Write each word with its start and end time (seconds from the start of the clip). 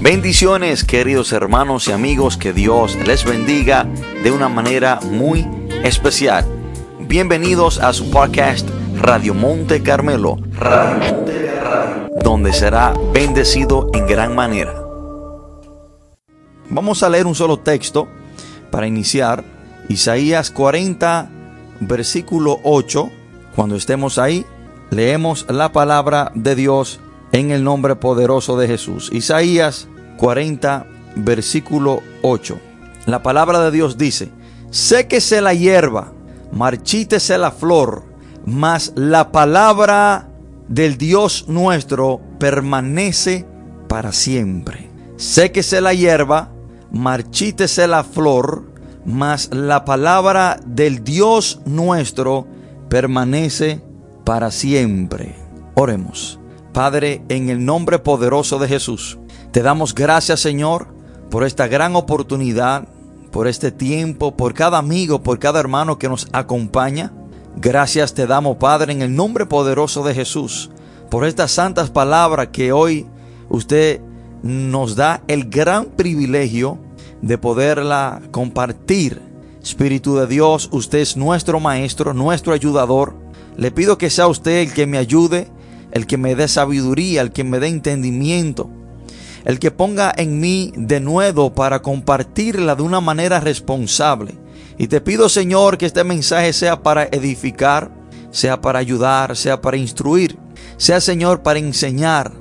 Bendiciones 0.00 0.84
queridos 0.84 1.32
hermanos 1.32 1.88
y 1.88 1.92
amigos, 1.92 2.36
que 2.36 2.52
Dios 2.52 2.96
les 3.04 3.24
bendiga 3.24 3.84
de 4.22 4.30
una 4.30 4.48
manera 4.48 5.00
muy 5.02 5.44
especial. 5.82 6.46
Bienvenidos 7.00 7.80
a 7.80 7.92
su 7.92 8.08
podcast 8.08 8.68
Radio 8.94 9.34
Monte 9.34 9.82
Carmelo, 9.82 10.36
donde 12.22 12.52
será 12.52 12.94
bendecido 13.12 13.90
en 13.92 14.06
gran 14.06 14.36
manera. 14.36 14.72
Vamos 16.70 17.02
a 17.02 17.08
leer 17.08 17.26
un 17.26 17.34
solo 17.34 17.58
texto 17.58 18.06
para 18.70 18.86
iniciar, 18.86 19.42
Isaías 19.88 20.52
40, 20.52 21.28
versículo 21.80 22.60
8. 22.62 23.10
Cuando 23.56 23.74
estemos 23.74 24.18
ahí, 24.18 24.46
leemos 24.90 25.44
la 25.48 25.72
palabra 25.72 26.30
de 26.36 26.54
Dios 26.54 27.00
en 27.32 27.50
el 27.50 27.64
nombre 27.64 27.96
poderoso 27.96 28.56
de 28.56 28.66
Jesús. 28.66 29.10
Isaías 29.12 29.88
40, 30.18 30.86
versículo 31.16 32.02
8. 32.22 32.58
La 33.06 33.22
palabra 33.22 33.60
de 33.60 33.70
Dios 33.70 33.98
dice, 33.98 34.30
séquese 34.70 35.40
la 35.40 35.54
hierba, 35.54 36.12
marchítese 36.52 37.38
la 37.38 37.50
flor, 37.50 38.04
mas 38.44 38.92
la 38.96 39.32
palabra 39.32 40.28
del 40.68 40.98
Dios 40.98 41.46
nuestro 41.48 42.20
permanece 42.38 43.46
para 43.88 44.12
siempre. 44.12 44.90
Séquese 45.16 45.80
la 45.80 45.94
hierba, 45.94 46.52
marchítese 46.90 47.86
la 47.86 48.04
flor, 48.04 48.64
mas 49.04 49.50
la 49.52 49.84
palabra 49.84 50.60
del 50.64 51.02
Dios 51.02 51.60
nuestro 51.64 52.46
permanece 52.88 53.82
para 54.24 54.50
siempre. 54.50 55.34
Oremos. 55.74 56.38
Padre, 56.72 57.22
en 57.28 57.48
el 57.48 57.64
nombre 57.64 57.98
poderoso 57.98 58.58
de 58.58 58.68
Jesús, 58.68 59.18
te 59.52 59.62
damos 59.62 59.94
gracias, 59.94 60.40
Señor, 60.40 60.88
por 61.30 61.44
esta 61.44 61.66
gran 61.66 61.96
oportunidad, 61.96 62.88
por 63.30 63.48
este 63.48 63.72
tiempo, 63.72 64.36
por 64.36 64.54
cada 64.54 64.78
amigo, 64.78 65.22
por 65.22 65.38
cada 65.38 65.60
hermano 65.60 65.98
que 65.98 66.08
nos 66.08 66.28
acompaña. 66.32 67.12
Gracias 67.56 68.14
te 68.14 68.26
damos, 68.26 68.58
Padre, 68.58 68.92
en 68.92 69.02
el 69.02 69.14
nombre 69.14 69.46
poderoso 69.46 70.04
de 70.04 70.14
Jesús, 70.14 70.70
por 71.10 71.24
estas 71.24 71.50
santas 71.50 71.90
palabras 71.90 72.48
que 72.52 72.72
hoy 72.72 73.06
usted 73.48 74.00
nos 74.42 74.94
da 74.94 75.22
el 75.26 75.48
gran 75.48 75.86
privilegio 75.86 76.78
de 77.22 77.38
poderla 77.38 78.22
compartir. 78.30 79.20
Espíritu 79.62 80.16
de 80.16 80.26
Dios, 80.26 80.68
usted 80.72 80.98
es 80.98 81.16
nuestro 81.16 81.60
maestro, 81.60 82.14
nuestro 82.14 82.52
ayudador. 82.52 83.14
Le 83.56 83.70
pido 83.70 83.98
que 83.98 84.08
sea 84.08 84.28
usted 84.28 84.62
el 84.62 84.72
que 84.72 84.86
me 84.86 84.98
ayude 84.98 85.48
el 85.92 86.06
que 86.06 86.16
me 86.16 86.34
dé 86.34 86.48
sabiduría, 86.48 87.22
el 87.22 87.32
que 87.32 87.44
me 87.44 87.58
dé 87.58 87.68
entendimiento, 87.68 88.70
el 89.44 89.58
que 89.58 89.70
ponga 89.70 90.12
en 90.16 90.40
mí 90.40 90.72
de 90.76 91.00
nuevo 91.00 91.54
para 91.54 91.80
compartirla 91.80 92.74
de 92.74 92.82
una 92.82 93.00
manera 93.00 93.40
responsable. 93.40 94.34
Y 94.76 94.88
te 94.88 95.00
pido, 95.00 95.28
Señor, 95.28 95.78
que 95.78 95.86
este 95.86 96.04
mensaje 96.04 96.52
sea 96.52 96.82
para 96.82 97.04
edificar, 97.04 97.90
sea 98.30 98.60
para 98.60 98.78
ayudar, 98.78 99.36
sea 99.36 99.60
para 99.60 99.76
instruir, 99.76 100.38
sea, 100.76 101.00
Señor, 101.00 101.42
para 101.42 101.58
enseñar 101.58 102.32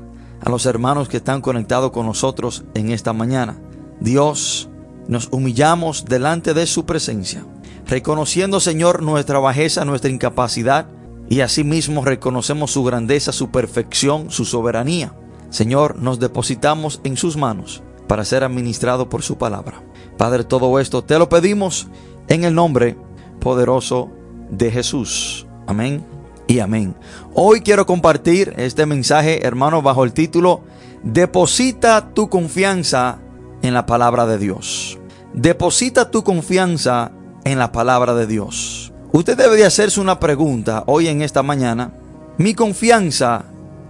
a 0.41 0.49
los 0.49 0.65
hermanos 0.65 1.09
que 1.09 1.17
están 1.17 1.41
conectados 1.41 1.91
con 1.91 2.05
nosotros 2.05 2.65
en 2.75 2.91
esta 2.91 3.13
mañana. 3.13 3.57
Dios, 3.99 4.69
nos 5.07 5.29
humillamos 5.31 6.05
delante 6.05 6.53
de 6.53 6.67
su 6.67 6.85
presencia, 6.85 7.45
reconociendo, 7.87 8.59
Señor, 8.59 9.01
nuestra 9.01 9.39
bajeza, 9.39 9.85
nuestra 9.85 10.11
incapacidad, 10.11 10.87
y 11.29 11.41
asimismo 11.41 12.03
reconocemos 12.05 12.71
su 12.71 12.83
grandeza, 12.83 13.31
su 13.31 13.49
perfección, 13.49 14.31
su 14.31 14.45
soberanía. 14.45 15.13
Señor, 15.49 15.99
nos 15.99 16.19
depositamos 16.19 17.01
en 17.03 17.17
sus 17.17 17.37
manos 17.37 17.83
para 18.07 18.25
ser 18.25 18.43
administrado 18.43 19.09
por 19.09 19.21
su 19.23 19.37
palabra. 19.37 19.83
Padre, 20.17 20.43
todo 20.43 20.79
esto 20.79 21.03
te 21.03 21.19
lo 21.19 21.29
pedimos 21.29 21.87
en 22.27 22.43
el 22.43 22.55
nombre 22.55 22.97
poderoso 23.39 24.09
de 24.49 24.71
Jesús. 24.71 25.45
Amén 25.67 26.05
y 26.47 26.59
amén. 26.59 26.95
Hoy 27.33 27.61
quiero 27.61 27.85
compartir 27.85 28.53
este 28.57 28.85
mensaje, 28.85 29.45
hermano, 29.45 29.81
bajo 29.81 30.03
el 30.03 30.13
título 30.13 30.61
Deposita 31.03 32.13
tu 32.13 32.29
confianza 32.29 33.19
en 33.61 33.73
la 33.73 33.85
palabra 33.85 34.25
de 34.25 34.37
Dios. 34.37 34.97
Deposita 35.33 36.09
tu 36.09 36.23
confianza 36.23 37.11
en 37.43 37.59
la 37.59 37.71
palabra 37.71 38.15
de 38.15 38.27
Dios. 38.27 38.86
Usted 39.13 39.37
debería 39.37 39.67
hacerse 39.67 40.01
una 40.01 40.19
pregunta 40.19 40.83
hoy 40.85 41.07
en 41.07 41.21
esta 41.21 41.41
mañana. 41.41 41.91
Mi 42.37 42.53
confianza, 42.53 43.45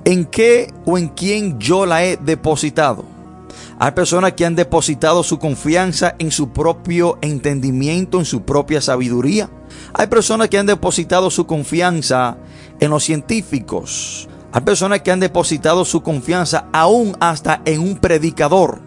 ¿en 0.05 0.25
qué 0.25 0.71
o 0.85 0.97
en 0.97 1.09
quién 1.09 1.59
yo 1.59 1.87
la 1.87 2.05
he 2.05 2.17
depositado? 2.17 3.03
Hay 3.79 3.91
personas 3.91 4.33
que 4.33 4.45
han 4.45 4.55
depositado 4.55 5.23
su 5.23 5.39
confianza 5.39 6.15
en 6.19 6.31
su 6.31 6.49
propio 6.49 7.17
entendimiento, 7.21 8.19
en 8.19 8.25
su 8.25 8.43
propia 8.43 8.79
sabiduría. 8.79 9.49
Hay 9.93 10.07
personas 10.07 10.49
que 10.49 10.59
han 10.59 10.67
depositado 10.67 11.31
su 11.31 11.47
confianza 11.47 12.37
en 12.79 12.91
los 12.91 13.03
científicos. 13.03 14.29
Hay 14.51 14.61
personas 14.61 15.01
que 15.01 15.11
han 15.11 15.19
depositado 15.19 15.83
su 15.83 16.03
confianza 16.03 16.67
aún 16.71 17.17
hasta 17.19 17.61
en 17.65 17.81
un 17.81 17.97
predicador. 17.97 18.81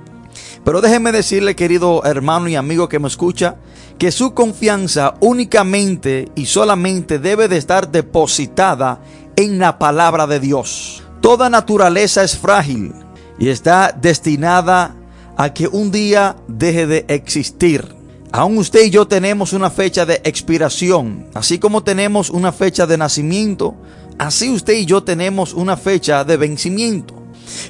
Pero 0.64 0.80
déjeme 0.80 1.10
decirle, 1.10 1.56
querido 1.56 2.04
hermano 2.04 2.48
y 2.48 2.54
amigo 2.54 2.88
que 2.88 2.98
me 2.98 3.08
escucha, 3.08 3.56
que 4.00 4.10
su 4.10 4.32
confianza 4.32 5.12
únicamente 5.20 6.32
y 6.34 6.46
solamente 6.46 7.18
debe 7.18 7.48
de 7.48 7.58
estar 7.58 7.92
depositada 7.92 9.02
en 9.36 9.58
la 9.58 9.78
palabra 9.78 10.26
de 10.26 10.40
Dios. 10.40 11.02
Toda 11.20 11.50
naturaleza 11.50 12.24
es 12.24 12.34
frágil 12.34 12.94
y 13.38 13.50
está 13.50 13.92
destinada 13.92 14.96
a 15.36 15.52
que 15.52 15.68
un 15.68 15.92
día 15.92 16.36
deje 16.48 16.86
de 16.86 17.04
existir. 17.08 17.94
Aún 18.32 18.56
usted 18.56 18.86
y 18.86 18.90
yo 18.90 19.06
tenemos 19.06 19.52
una 19.52 19.68
fecha 19.68 20.06
de 20.06 20.22
expiración, 20.24 21.26
así 21.34 21.58
como 21.58 21.84
tenemos 21.84 22.30
una 22.30 22.52
fecha 22.52 22.86
de 22.86 22.96
nacimiento, 22.96 23.76
así 24.16 24.48
usted 24.48 24.78
y 24.78 24.86
yo 24.86 25.02
tenemos 25.02 25.52
una 25.52 25.76
fecha 25.76 26.24
de 26.24 26.38
vencimiento. 26.38 27.22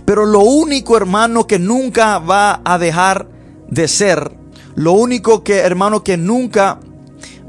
Pero 0.04 0.24
lo 0.26 0.42
único, 0.42 0.96
hermano, 0.96 1.48
que 1.48 1.58
nunca 1.58 2.20
va 2.20 2.60
a 2.64 2.78
dejar 2.78 3.26
de 3.68 3.88
ser 3.88 4.39
lo 4.74 4.92
único 4.92 5.42
que, 5.44 5.58
hermano, 5.58 6.02
que 6.04 6.16
nunca 6.16 6.80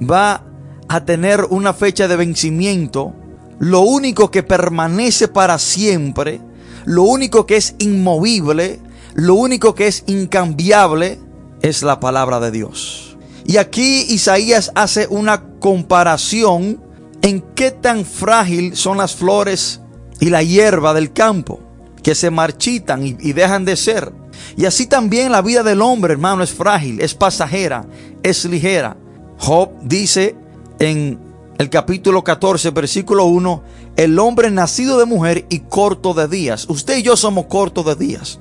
va 0.02 0.44
a 0.88 1.06
tener 1.06 1.46
una 1.50 1.74
fecha 1.74 2.08
de 2.08 2.16
vencimiento, 2.16 3.14
lo 3.60 3.82
único 3.82 4.32
que 4.32 4.44
permanece 4.44 5.28
para 5.28 5.60
siempre, 5.60 6.42
lo 6.86 7.04
único 7.04 7.46
que 7.46 7.58
es 7.58 7.76
inmovible, 7.80 8.80
lo 9.14 9.36
único 9.36 9.76
que 9.76 9.88
es 9.88 10.04
incambiable, 10.08 11.20
es 11.62 11.84
la 11.84 12.00
palabra 12.00 12.40
de 12.40 12.52
Dios. 12.52 13.18
Y 13.46 13.58
aquí 13.58 14.06
Isaías 14.10 14.72
hace 14.76 15.08
una 15.08 15.44
comparación 15.60 16.82
en 17.22 17.42
qué 17.56 17.72
tan 17.72 18.06
frágil 18.06 18.76
son 18.76 18.98
las 18.98 19.16
flores 19.16 19.82
y 20.20 20.30
la 20.30 20.44
hierba 20.44 20.94
del 20.94 21.14
campo, 21.14 21.60
que 22.04 22.16
se 22.16 22.32
marchitan 22.32 23.06
y, 23.06 23.34
dejan 23.34 23.66
de 23.66 23.76
ser. 23.76 24.12
Y 24.58 24.66
así 24.66 24.88
también 24.88 25.32
la 25.32 25.42
vida 25.42 25.64
del 25.64 25.82
hombre, 25.82 26.14
hermano, 26.14 26.44
es 26.44 26.52
frágil, 26.52 27.02
es 27.02 27.14
pasajera, 27.14 27.86
es 28.24 28.46
ligera. 28.46 28.98
Job 29.38 29.72
dice 29.82 30.36
en 30.80 31.20
el 31.58 31.70
capítulo 31.70 32.24
14, 32.24 32.72
versículo 32.72 33.26
1, 33.26 33.64
el 33.96 34.18
hombre 34.20 34.50
nacido 34.52 34.98
de 34.98 35.06
mujer 35.06 35.46
y 35.50 35.60
corto 35.60 36.14
de 36.14 36.28
días. 36.28 36.66
Usted 36.70 36.98
y 36.98 37.04
yo 37.04 37.16
somos 37.16 37.46
cortos 37.46 37.86
de 37.86 37.96
días. 37.96 38.40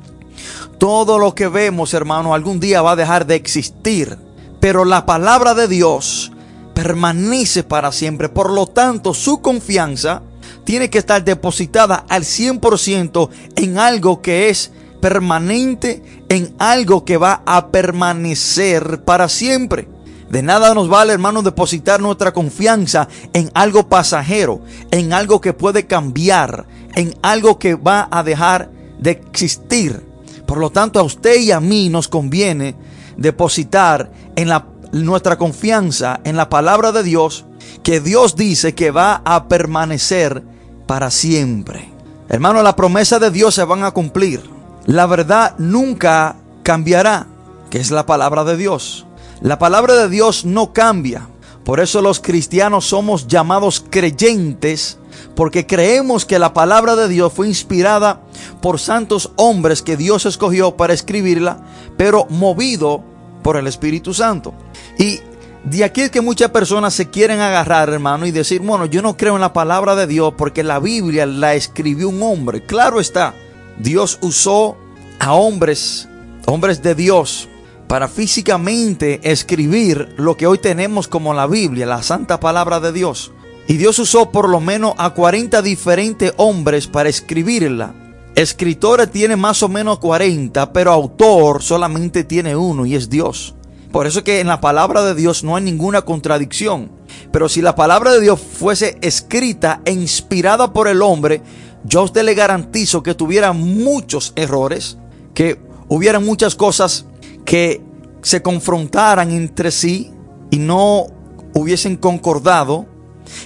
Todo 0.78 1.18
lo 1.18 1.34
que 1.34 1.48
vemos, 1.48 1.92
hermano, 1.92 2.32
algún 2.32 2.60
día 2.60 2.82
va 2.82 2.92
a 2.92 2.96
dejar 2.96 3.26
de 3.26 3.34
existir. 3.34 4.16
Pero 4.60 4.84
la 4.84 5.04
palabra 5.04 5.54
de 5.54 5.68
Dios 5.68 6.32
permanece 6.74 7.62
para 7.62 7.92
siempre. 7.92 8.30
Por 8.30 8.50
lo 8.50 8.66
tanto, 8.66 9.12
su 9.12 9.42
confianza 9.42 10.22
tiene 10.64 10.88
que 10.88 10.98
estar 10.98 11.22
depositada 11.22 12.04
al 12.08 12.22
100% 12.22 13.28
en 13.56 13.78
algo 13.78 14.22
que 14.22 14.48
es 14.48 14.70
permanente 15.00 16.02
en 16.28 16.54
algo 16.58 17.04
que 17.04 17.16
va 17.16 17.42
a 17.46 17.68
permanecer 17.68 19.02
para 19.04 19.28
siempre. 19.28 19.88
De 20.30 20.42
nada 20.42 20.74
nos 20.74 20.88
vale, 20.88 21.12
hermano, 21.12 21.42
depositar 21.42 22.00
nuestra 22.00 22.32
confianza 22.32 23.08
en 23.32 23.50
algo 23.52 23.88
pasajero, 23.88 24.60
en 24.92 25.12
algo 25.12 25.40
que 25.40 25.52
puede 25.52 25.86
cambiar, 25.86 26.66
en 26.94 27.14
algo 27.22 27.58
que 27.58 27.74
va 27.74 28.08
a 28.10 28.22
dejar 28.22 28.70
de 29.00 29.10
existir. 29.10 30.06
Por 30.46 30.58
lo 30.58 30.70
tanto, 30.70 31.00
a 31.00 31.02
usted 31.02 31.40
y 31.40 31.50
a 31.50 31.58
mí 31.58 31.88
nos 31.88 32.06
conviene 32.06 32.76
depositar 33.16 34.12
en 34.36 34.48
la, 34.48 34.66
nuestra 34.92 35.36
confianza 35.36 36.20
en 36.22 36.36
la 36.36 36.48
palabra 36.48 36.92
de 36.92 37.02
Dios, 37.02 37.44
que 37.82 38.00
Dios 38.00 38.36
dice 38.36 38.74
que 38.74 38.92
va 38.92 39.22
a 39.24 39.48
permanecer 39.48 40.44
para 40.86 41.10
siempre. 41.10 41.88
Hermano, 42.28 42.62
la 42.62 42.76
promesa 42.76 43.18
de 43.18 43.32
Dios 43.32 43.56
se 43.56 43.64
van 43.64 43.82
a 43.82 43.90
cumplir. 43.90 44.59
La 44.90 45.06
verdad 45.06 45.54
nunca 45.58 46.34
cambiará, 46.64 47.28
que 47.70 47.78
es 47.78 47.92
la 47.92 48.06
palabra 48.06 48.42
de 48.42 48.56
Dios. 48.56 49.06
La 49.40 49.56
palabra 49.56 49.94
de 49.94 50.08
Dios 50.08 50.44
no 50.44 50.72
cambia. 50.72 51.28
Por 51.64 51.78
eso 51.78 52.02
los 52.02 52.18
cristianos 52.18 52.86
somos 52.86 53.28
llamados 53.28 53.84
creyentes, 53.88 54.98
porque 55.36 55.64
creemos 55.64 56.24
que 56.24 56.40
la 56.40 56.52
palabra 56.52 56.96
de 56.96 57.06
Dios 57.06 57.32
fue 57.32 57.46
inspirada 57.46 58.22
por 58.60 58.80
santos 58.80 59.30
hombres 59.36 59.80
que 59.80 59.96
Dios 59.96 60.26
escogió 60.26 60.76
para 60.76 60.92
escribirla, 60.92 61.64
pero 61.96 62.26
movido 62.28 63.04
por 63.44 63.56
el 63.56 63.68
Espíritu 63.68 64.12
Santo. 64.12 64.54
Y 64.98 65.20
de 65.62 65.84
aquí 65.84 66.00
es 66.00 66.10
que 66.10 66.20
muchas 66.20 66.50
personas 66.50 66.94
se 66.94 67.10
quieren 67.10 67.38
agarrar, 67.38 67.90
hermano, 67.90 68.26
y 68.26 68.32
decir, 68.32 68.60
bueno, 68.60 68.86
yo 68.86 69.02
no 69.02 69.16
creo 69.16 69.36
en 69.36 69.40
la 69.40 69.52
palabra 69.52 69.94
de 69.94 70.08
Dios 70.08 70.34
porque 70.36 70.64
la 70.64 70.80
Biblia 70.80 71.26
la 71.26 71.54
escribió 71.54 72.08
un 72.08 72.20
hombre. 72.24 72.66
Claro 72.66 72.98
está, 72.98 73.34
Dios 73.82 74.18
usó 74.20 74.76
a 75.18 75.32
hombres, 75.32 76.06
hombres 76.46 76.82
de 76.82 76.94
Dios, 76.94 77.48
para 77.88 78.08
físicamente 78.08 79.20
escribir 79.22 80.14
lo 80.18 80.36
que 80.36 80.46
hoy 80.46 80.58
tenemos 80.58 81.08
como 81.08 81.32
la 81.32 81.46
Biblia, 81.46 81.86
la 81.86 82.02
santa 82.02 82.40
palabra 82.40 82.78
de 82.80 82.92
Dios. 82.92 83.32
Y 83.66 83.78
Dios 83.78 83.98
usó 83.98 84.30
por 84.30 84.50
lo 84.50 84.60
menos 84.60 84.94
a 84.98 85.10
40 85.10 85.62
diferentes 85.62 86.34
hombres 86.36 86.88
para 86.88 87.08
escribirla. 87.08 87.94
Escritores 88.34 89.10
tiene 89.10 89.36
más 89.36 89.62
o 89.62 89.68
menos 89.68 89.98
40, 89.98 90.72
pero 90.74 90.92
autor 90.92 91.62
solamente 91.62 92.24
tiene 92.24 92.54
uno 92.54 92.84
y 92.84 92.94
es 92.94 93.08
Dios. 93.08 93.54
Por 93.92 94.06
eso 94.06 94.22
que 94.22 94.40
en 94.40 94.46
la 94.46 94.60
palabra 94.60 95.02
de 95.04 95.14
Dios 95.14 95.42
no 95.42 95.56
hay 95.56 95.64
ninguna 95.64 96.02
contradicción. 96.02 96.92
Pero 97.32 97.48
si 97.48 97.60
la 97.62 97.74
palabra 97.74 98.12
de 98.12 98.20
Dios 98.20 98.40
fuese 98.40 98.98
escrita 99.00 99.80
e 99.84 99.92
inspirada 99.92 100.72
por 100.72 100.86
el 100.86 101.02
hombre, 101.02 101.42
yo 101.84 102.00
a 102.00 102.04
usted 102.04 102.24
le 102.24 102.34
garantizo 102.34 103.02
que 103.02 103.14
tuviera 103.14 103.52
muchos 103.52 104.32
errores, 104.36 104.98
que 105.34 105.60
hubiera 105.88 106.20
muchas 106.20 106.54
cosas 106.54 107.06
que 107.44 107.82
se 108.22 108.42
confrontaran 108.42 109.30
entre 109.30 109.70
sí 109.70 110.12
y 110.50 110.58
no 110.58 111.06
hubiesen 111.54 111.96
concordado, 111.96 112.86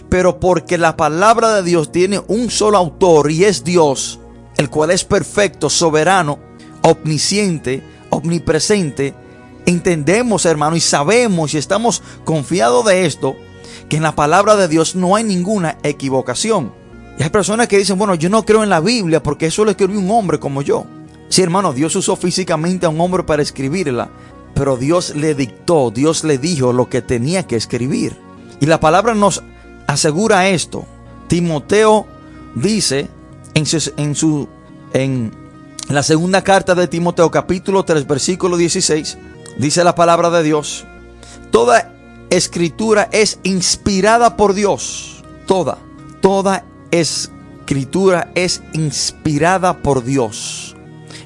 pero 0.08 0.40
porque 0.40 0.78
la 0.78 0.96
palabra 0.96 1.54
de 1.54 1.62
Dios 1.62 1.92
tiene 1.92 2.20
un 2.26 2.50
solo 2.50 2.78
autor 2.78 3.30
y 3.30 3.44
es 3.44 3.64
Dios, 3.64 4.20
el 4.56 4.70
cual 4.70 4.90
es 4.90 5.04
perfecto, 5.04 5.70
soberano, 5.70 6.38
omnisciente, 6.82 7.82
omnipresente, 8.10 9.14
entendemos, 9.66 10.44
hermano, 10.44 10.76
y 10.76 10.80
sabemos 10.80 11.54
y 11.54 11.58
estamos 11.58 12.02
confiados 12.24 12.84
de 12.86 13.06
esto, 13.06 13.36
que 13.88 13.96
en 13.96 14.02
la 14.02 14.14
palabra 14.14 14.56
de 14.56 14.68
Dios 14.68 14.94
no 14.94 15.16
hay 15.16 15.24
ninguna 15.24 15.78
equivocación. 15.82 16.83
Y 17.18 17.22
hay 17.22 17.30
personas 17.30 17.68
que 17.68 17.78
dicen, 17.78 17.98
bueno, 17.98 18.14
yo 18.14 18.28
no 18.28 18.44
creo 18.44 18.62
en 18.62 18.70
la 18.70 18.80
Biblia 18.80 19.22
porque 19.22 19.46
eso 19.46 19.64
lo 19.64 19.70
escribió 19.70 19.98
un 19.98 20.10
hombre 20.10 20.38
como 20.38 20.62
yo. 20.62 20.84
Sí, 21.28 21.42
hermano, 21.42 21.72
Dios 21.72 21.94
usó 21.96 22.16
físicamente 22.16 22.86
a 22.86 22.88
un 22.88 23.00
hombre 23.00 23.22
para 23.22 23.42
escribirla, 23.42 24.08
pero 24.54 24.76
Dios 24.76 25.14
le 25.14 25.34
dictó, 25.34 25.90
Dios 25.90 26.24
le 26.24 26.38
dijo 26.38 26.72
lo 26.72 26.88
que 26.88 27.02
tenía 27.02 27.46
que 27.46 27.56
escribir. 27.56 28.16
Y 28.60 28.66
la 28.66 28.80
palabra 28.80 29.14
nos 29.14 29.42
asegura 29.86 30.48
esto. 30.48 30.86
Timoteo 31.28 32.06
dice 32.54 33.08
en 33.54 34.14
su, 34.14 34.48
en, 34.92 35.32
la 35.88 36.02
segunda 36.02 36.42
carta 36.42 36.74
de 36.74 36.88
Timoteo 36.88 37.30
capítulo 37.30 37.84
3 37.84 38.06
versículo 38.06 38.56
16, 38.56 39.18
dice 39.58 39.84
la 39.84 39.94
palabra 39.94 40.30
de 40.30 40.42
Dios, 40.42 40.84
toda 41.50 41.92
escritura 42.30 43.08
es 43.12 43.38
inspirada 43.42 44.36
por 44.36 44.54
Dios, 44.54 45.22
toda, 45.46 45.78
toda 46.20 46.64
escritura 47.00 48.30
es 48.34 48.62
inspirada 48.72 49.82
por 49.82 50.04
Dios 50.04 50.74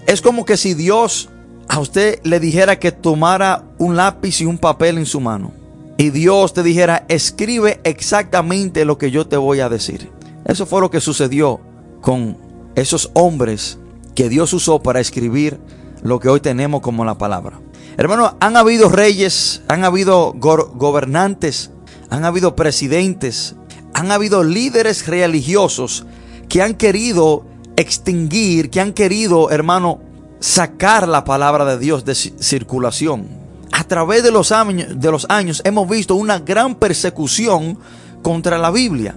es 0.09 0.23
como 0.23 0.47
que 0.47 0.57
si 0.57 0.73
Dios 0.73 1.29
a 1.69 1.81
usted 1.81 2.19
le 2.25 2.41
dijera 2.41 2.79
que 2.79 2.93
tomara 2.93 3.65
un 3.77 3.95
lápiz 3.95 4.41
y 4.41 4.47
un 4.47 4.57
papel 4.57 4.97
en 4.97 5.05
su 5.05 5.21
mano. 5.21 5.53
Y 5.99 6.09
Dios 6.09 6.55
te 6.55 6.63
dijera, 6.63 7.05
escribe 7.09 7.79
exactamente 7.85 8.87
lo 8.87 8.97
que 8.97 9.11
yo 9.11 9.27
te 9.27 9.37
voy 9.37 9.61
a 9.61 9.69
decir. 9.69 10.11
Eso 10.47 10.65
fue 10.65 10.81
lo 10.81 10.91
que 10.91 11.03
sucedió 11.03 11.61
con 12.01 12.39
esos 12.75 13.11
hombres 13.13 13.79
que 14.15 14.31
Dios 14.31 14.55
usó 14.55 14.83
para 14.83 15.01
escribir 15.01 15.61
lo 16.01 16.21
que 16.21 16.31
hoy 16.31 16.41
tenemos 16.41 16.81
como 16.81 17.05
la 17.05 17.19
palabra. 17.19 17.61
Hermano, 17.99 18.35
han 18.41 18.57
habido 18.57 18.89
reyes, 18.89 19.61
han 19.69 19.85
habido 19.85 20.33
gobernantes, 20.33 21.71
han 22.09 22.25
habido 22.25 22.57
presidentes, 22.57 23.57
han 23.99 24.13
habido 24.13 24.45
líderes 24.45 25.09
religiosos 25.09 26.07
que 26.49 26.63
han 26.63 26.75
querido 26.75 27.45
extinguir, 27.77 28.71
que 28.71 28.81
han 28.81 28.93
querido, 28.93 29.51
hermano, 29.51 30.01
sacar 30.39 31.09
la 31.09 31.25
palabra 31.25 31.65
de 31.65 31.79
Dios 31.79 32.05
de 32.05 32.15
circulación. 32.15 33.27
A 33.73 33.83
través 33.83 34.23
de 34.23 34.31
los 34.31 34.53
años, 34.53 35.01
de 35.01 35.11
los 35.11 35.27
años 35.29 35.63
hemos 35.65 35.89
visto 35.89 36.15
una 36.15 36.39
gran 36.39 36.77
persecución 36.77 37.77
contra 38.23 38.57
la 38.57 38.71
Biblia. 38.71 39.17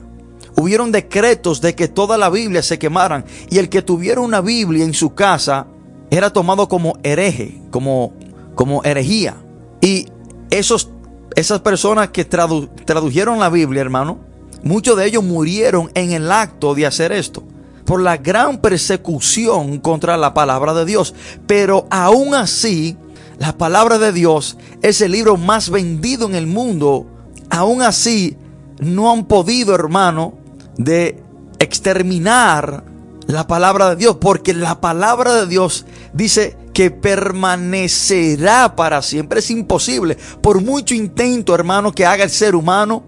Hubieron 0.55 0.91
decretos 0.91 1.61
de 1.61 1.75
que 1.75 1.87
toda 1.87 2.17
la 2.17 2.31
Biblia 2.31 2.63
se 2.63 2.79
quemaran 2.79 3.23
y 3.51 3.59
el 3.59 3.69
que 3.69 3.83
tuviera 3.83 4.19
una 4.19 4.41
Biblia 4.41 4.83
en 4.83 4.95
su 4.95 5.13
casa 5.13 5.67
era 6.09 6.33
tomado 6.33 6.67
como 6.67 6.97
hereje, 7.03 7.61
como, 7.69 8.13
como 8.55 8.83
herejía. 8.83 9.37
Y 9.79 10.07
esos, 10.49 10.89
esas 11.35 11.59
personas 11.59 12.09
que 12.09 12.25
tradujeron 12.25 13.39
la 13.39 13.49
Biblia, 13.49 13.81
hermano, 13.81 14.30
muchos 14.63 14.97
de 14.97 15.07
ellos 15.07 15.23
murieron 15.23 15.91
en 15.93 16.11
el 16.11 16.31
acto 16.31 16.75
de 16.75 16.85
hacer 16.85 17.11
esto 17.11 17.43
por 17.85 18.01
la 18.01 18.17
gran 18.17 18.59
persecución 18.59 19.79
contra 19.79 20.15
la 20.17 20.33
palabra 20.33 20.73
de 20.73 20.85
Dios. 20.85 21.13
Pero 21.47 21.87
aún 21.89 22.33
así, 22.35 22.95
la 23.37 23.57
palabra 23.57 23.97
de 23.97 24.13
Dios 24.13 24.57
es 24.81 25.01
el 25.01 25.11
libro 25.11 25.35
más 25.35 25.69
vendido 25.69 26.25
en 26.25 26.35
el 26.35 26.47
mundo. 26.47 27.05
Aún 27.49 27.81
así, 27.81 28.37
no 28.79 29.11
han 29.11 29.25
podido, 29.25 29.75
hermano, 29.75 30.35
de 30.77 31.21
exterminar 31.59 32.83
la 33.27 33.47
palabra 33.47 33.89
de 33.89 33.95
Dios, 33.95 34.17
porque 34.19 34.53
la 34.53 34.79
palabra 34.81 35.33
de 35.33 35.47
Dios 35.47 35.85
dice 36.13 36.57
que 36.73 36.91
permanecerá 36.91 38.75
para 38.75 39.01
siempre. 39.01 39.39
Es 39.39 39.51
imposible, 39.51 40.17
por 40.41 40.61
mucho 40.61 40.93
intento, 40.93 41.53
hermano, 41.53 41.91
que 41.91 42.05
haga 42.05 42.23
el 42.23 42.29
ser 42.29 42.55
humano 42.55 43.03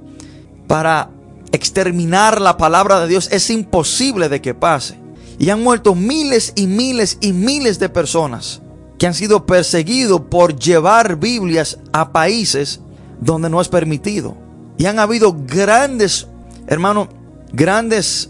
para 0.67 1.09
exterminar 1.53 2.41
la 2.41 2.57
palabra 2.57 2.99
de 2.99 3.07
Dios 3.07 3.29
es 3.31 3.49
imposible 3.49 4.27
de 4.27 4.41
que 4.41 4.53
pase. 4.53 4.97
Y 5.39 5.49
han 5.49 5.63
muerto 5.63 5.95
miles 5.95 6.51
y 6.55 6.67
miles 6.67 7.17
y 7.21 7.31
miles 7.31 7.79
de 7.79 7.89
personas 7.89 8.61
que 8.97 9.07
han 9.07 9.13
sido 9.13 9.45
perseguidos 9.45 10.21
por 10.29 10.57
llevar 10.57 11.17
Biblias 11.17 11.79
a 11.93 12.11
países 12.11 12.81
donde 13.21 13.49
no 13.49 13.61
es 13.61 13.69
permitido. 13.69 14.35
Y 14.77 14.85
han 14.85 14.99
habido 14.99 15.35
grandes, 15.47 16.27
hermano, 16.67 17.07
grandes 17.51 18.29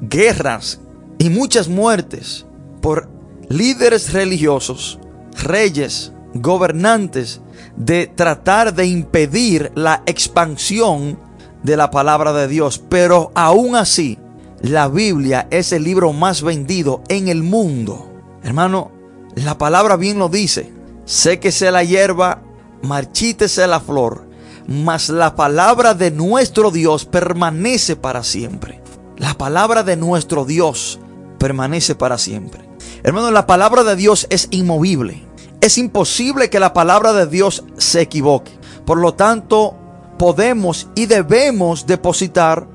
guerras 0.00 0.80
y 1.18 1.30
muchas 1.30 1.68
muertes 1.68 2.46
por 2.80 3.08
líderes 3.48 4.12
religiosos, 4.12 4.98
reyes, 5.42 6.12
gobernantes, 6.34 7.40
de 7.76 8.06
tratar 8.06 8.74
de 8.74 8.86
impedir 8.86 9.72
la 9.74 10.02
expansión 10.06 11.18
de 11.62 11.76
la 11.76 11.90
palabra 11.90 12.32
de 12.32 12.48
Dios. 12.48 12.82
Pero 12.88 13.32
aún 13.34 13.76
así, 13.76 14.18
la 14.62 14.88
Biblia 14.88 15.48
es 15.50 15.72
el 15.72 15.84
libro 15.84 16.12
más 16.12 16.42
vendido 16.42 17.02
en 17.08 17.28
el 17.28 17.42
mundo. 17.42 18.10
Hermano, 18.42 18.90
la 19.34 19.58
palabra 19.58 19.96
bien 19.96 20.18
lo 20.18 20.28
dice. 20.28 20.72
Séquese 21.04 21.70
la 21.70 21.82
hierba, 21.82 22.42
marchítese 22.82 23.66
la 23.66 23.80
flor, 23.80 24.28
mas 24.68 25.08
la 25.08 25.34
palabra 25.34 25.94
de 25.94 26.10
nuestro 26.10 26.70
Dios 26.70 27.04
permanece 27.04 27.96
para 27.96 28.22
siempre. 28.22 28.80
La 29.16 29.34
palabra 29.34 29.82
de 29.82 29.96
nuestro 29.96 30.44
Dios 30.44 31.00
permanece 31.38 31.94
para 31.94 32.16
siempre. 32.16 32.68
Hermano, 33.02 33.30
la 33.30 33.46
palabra 33.46 33.82
de 33.82 33.96
Dios 33.96 34.26
es 34.30 34.48
inmovible. 34.50 35.26
Es 35.60 35.78
imposible 35.78 36.48
que 36.48 36.60
la 36.60 36.72
palabra 36.72 37.12
de 37.12 37.26
Dios 37.26 37.64
se 37.76 38.00
equivoque. 38.00 38.52
Por 38.84 38.98
lo 38.98 39.14
tanto, 39.14 39.76
podemos 40.20 40.88
y 40.94 41.06
debemos 41.06 41.86
depositar 41.86 42.68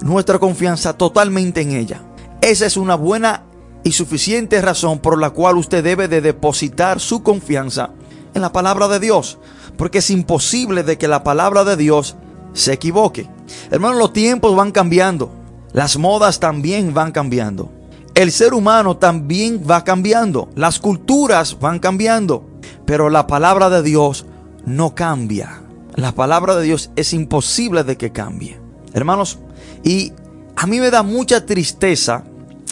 nuestra 0.00 0.38
confianza 0.38 0.94
totalmente 0.94 1.60
en 1.60 1.72
ella. 1.72 2.00
Esa 2.40 2.64
es 2.64 2.78
una 2.78 2.94
buena 2.94 3.44
y 3.84 3.92
suficiente 3.92 4.62
razón 4.62 5.00
por 5.00 5.20
la 5.20 5.28
cual 5.28 5.58
usted 5.58 5.84
debe 5.84 6.08
de 6.08 6.22
depositar 6.22 6.98
su 6.98 7.22
confianza 7.22 7.90
en 8.32 8.40
la 8.40 8.50
palabra 8.50 8.88
de 8.88 8.98
Dios, 8.98 9.38
porque 9.76 9.98
es 9.98 10.08
imposible 10.08 10.84
de 10.84 10.96
que 10.96 11.06
la 11.06 11.22
palabra 11.22 11.64
de 11.64 11.76
Dios 11.76 12.16
se 12.54 12.72
equivoque. 12.72 13.28
Hermanos, 13.70 13.98
los 13.98 14.14
tiempos 14.14 14.56
van 14.56 14.72
cambiando, 14.72 15.30
las 15.74 15.98
modas 15.98 16.40
también 16.40 16.94
van 16.94 17.12
cambiando, 17.12 17.70
el 18.14 18.32
ser 18.32 18.54
humano 18.54 18.96
también 18.96 19.60
va 19.70 19.84
cambiando, 19.84 20.48
las 20.54 20.78
culturas 20.78 21.58
van 21.60 21.78
cambiando, 21.78 22.46
pero 22.86 23.10
la 23.10 23.26
palabra 23.26 23.68
de 23.68 23.82
Dios 23.82 24.24
no 24.64 24.94
cambia. 24.94 25.65
La 25.96 26.12
palabra 26.12 26.54
de 26.56 26.64
Dios 26.64 26.90
es 26.94 27.14
imposible 27.14 27.82
de 27.82 27.96
que 27.96 28.12
cambie. 28.12 28.60
Hermanos, 28.92 29.38
y 29.82 30.12
a 30.54 30.66
mí 30.66 30.78
me 30.78 30.90
da 30.90 31.02
mucha 31.02 31.46
tristeza 31.46 32.24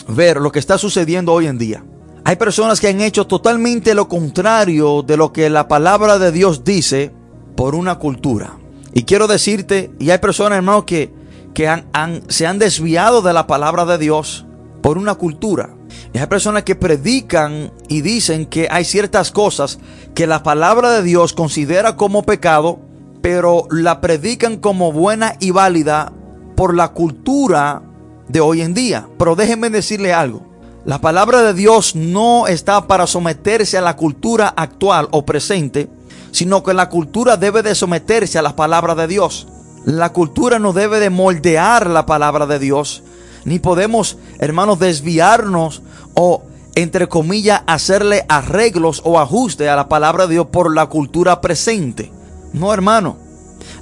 ver 0.08 0.36
lo 0.36 0.52
que 0.52 0.58
está 0.58 0.76
sucediendo 0.76 1.32
hoy 1.32 1.46
en 1.46 1.56
día. 1.56 1.84
Hay 2.24 2.36
personas 2.36 2.80
que 2.80 2.88
han 2.88 3.00
hecho 3.00 3.26
totalmente 3.26 3.94
lo 3.94 4.08
contrario 4.08 5.02
de 5.02 5.16
lo 5.16 5.32
que 5.32 5.48
la 5.48 5.68
palabra 5.68 6.18
de 6.18 6.32
Dios 6.32 6.64
dice 6.64 7.12
por 7.56 7.74
una 7.74 7.98
cultura. 7.98 8.58
Y 8.92 9.04
quiero 9.04 9.26
decirte, 9.26 9.90
y 9.98 10.10
hay 10.10 10.18
personas, 10.18 10.58
hermanos, 10.58 10.84
que, 10.84 11.10
que 11.54 11.82
se 12.28 12.46
han 12.46 12.58
desviado 12.58 13.22
de 13.22 13.32
la 13.32 13.46
palabra 13.46 13.86
de 13.86 13.96
Dios 13.96 14.44
por 14.82 14.98
una 14.98 15.14
cultura. 15.14 15.70
Y 16.12 16.18
hay 16.18 16.26
personas 16.26 16.64
que 16.64 16.74
predican 16.74 17.72
y 17.88 18.02
dicen 18.02 18.44
que 18.44 18.68
hay 18.70 18.84
ciertas 18.84 19.30
cosas 19.30 19.78
que 20.14 20.26
la 20.26 20.42
palabra 20.42 20.90
de 20.90 21.02
Dios 21.02 21.32
considera 21.32 21.96
como 21.96 22.22
pecado, 22.22 22.80
pero 23.24 23.66
la 23.70 24.02
predican 24.02 24.58
como 24.58 24.92
buena 24.92 25.36
y 25.40 25.50
válida 25.50 26.12
por 26.56 26.74
la 26.74 26.88
cultura 26.88 27.80
de 28.28 28.40
hoy 28.40 28.60
en 28.60 28.74
día. 28.74 29.08
Pero 29.18 29.34
déjenme 29.34 29.70
decirle 29.70 30.12
algo. 30.12 30.42
La 30.84 31.00
palabra 31.00 31.40
de 31.40 31.54
Dios 31.54 31.96
no 31.96 32.46
está 32.48 32.86
para 32.86 33.06
someterse 33.06 33.78
a 33.78 33.80
la 33.80 33.96
cultura 33.96 34.52
actual 34.54 35.08
o 35.10 35.24
presente, 35.24 35.88
sino 36.32 36.62
que 36.62 36.74
la 36.74 36.90
cultura 36.90 37.38
debe 37.38 37.62
de 37.62 37.74
someterse 37.74 38.38
a 38.38 38.42
la 38.42 38.56
palabra 38.56 38.94
de 38.94 39.06
Dios. 39.06 39.48
La 39.86 40.12
cultura 40.12 40.58
no 40.58 40.74
debe 40.74 41.00
de 41.00 41.08
moldear 41.08 41.88
la 41.88 42.04
palabra 42.04 42.44
de 42.44 42.58
Dios, 42.58 43.04
ni 43.46 43.58
podemos, 43.58 44.18
hermanos, 44.38 44.78
desviarnos 44.80 45.80
o, 46.12 46.42
entre 46.74 47.08
comillas, 47.08 47.62
hacerle 47.66 48.26
arreglos 48.28 49.00
o 49.02 49.18
ajustes 49.18 49.66
a 49.70 49.76
la 49.76 49.88
palabra 49.88 50.26
de 50.26 50.34
Dios 50.34 50.48
por 50.48 50.74
la 50.74 50.88
cultura 50.90 51.40
presente. 51.40 52.12
No, 52.54 52.72
hermano. 52.72 53.18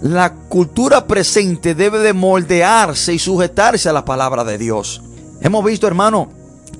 La 0.00 0.32
cultura 0.34 1.06
presente 1.06 1.74
debe 1.74 1.98
de 1.98 2.14
moldearse 2.14 3.12
y 3.12 3.18
sujetarse 3.18 3.88
a 3.88 3.92
la 3.92 4.04
palabra 4.04 4.44
de 4.44 4.58
Dios. 4.58 5.02
Hemos 5.42 5.64
visto, 5.64 5.86
hermano, 5.86 6.30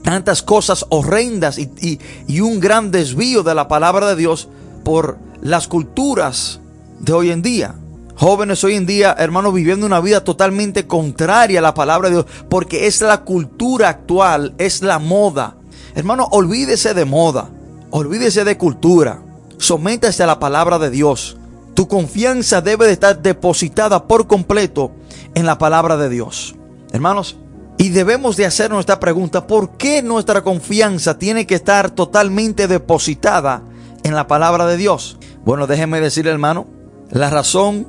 tantas 0.02 0.42
cosas 0.42 0.86
horrendas 0.88 1.58
y, 1.58 2.00
y, 2.26 2.40
un 2.40 2.60
gran 2.60 2.90
desvío 2.90 3.42
de 3.42 3.54
la 3.54 3.68
palabra 3.68 4.08
de 4.08 4.16
Dios 4.16 4.48
por 4.84 5.18
las 5.42 5.68
culturas 5.68 6.60
de 6.98 7.12
hoy 7.12 7.30
en 7.30 7.42
día. 7.42 7.74
Jóvenes 8.16 8.64
hoy 8.64 8.74
en 8.74 8.86
día, 8.86 9.14
hermanos, 9.18 9.52
viviendo 9.52 9.84
una 9.84 10.00
vida 10.00 10.24
totalmente 10.24 10.86
contraria 10.86 11.58
a 11.58 11.62
la 11.62 11.74
palabra 11.74 12.08
de 12.08 12.16
Dios, 12.16 12.26
porque 12.48 12.86
es 12.86 13.00
la 13.02 13.22
cultura 13.22 13.90
actual, 13.90 14.54
es 14.58 14.80
la 14.80 14.98
moda. 14.98 15.56
Hermano, 15.94 16.26
olvídese 16.30 16.94
de 16.94 17.04
moda, 17.04 17.50
olvídese 17.90 18.44
de 18.44 18.56
cultura, 18.56 19.22
sométase 19.58 20.22
a 20.22 20.26
la 20.26 20.38
palabra 20.38 20.78
de 20.78 20.90
Dios. 20.90 21.36
Tu 21.82 21.88
confianza 21.88 22.60
debe 22.60 22.86
de 22.86 22.92
estar 22.92 23.20
depositada 23.20 24.06
por 24.06 24.28
completo 24.28 24.92
en 25.34 25.46
la 25.46 25.58
palabra 25.58 25.96
de 25.96 26.08
Dios. 26.08 26.54
Hermanos, 26.92 27.38
y 27.76 27.88
debemos 27.88 28.36
de 28.36 28.46
hacer 28.46 28.70
nuestra 28.70 29.00
pregunta, 29.00 29.48
¿por 29.48 29.70
qué 29.70 30.00
nuestra 30.00 30.44
confianza 30.44 31.18
tiene 31.18 31.44
que 31.44 31.56
estar 31.56 31.90
totalmente 31.90 32.68
depositada 32.68 33.64
en 34.04 34.14
la 34.14 34.28
palabra 34.28 34.64
de 34.66 34.76
Dios? 34.76 35.18
Bueno, 35.44 35.66
déjeme 35.66 36.00
decirle, 36.00 36.30
hermano, 36.30 36.68
la 37.10 37.30
razón 37.30 37.88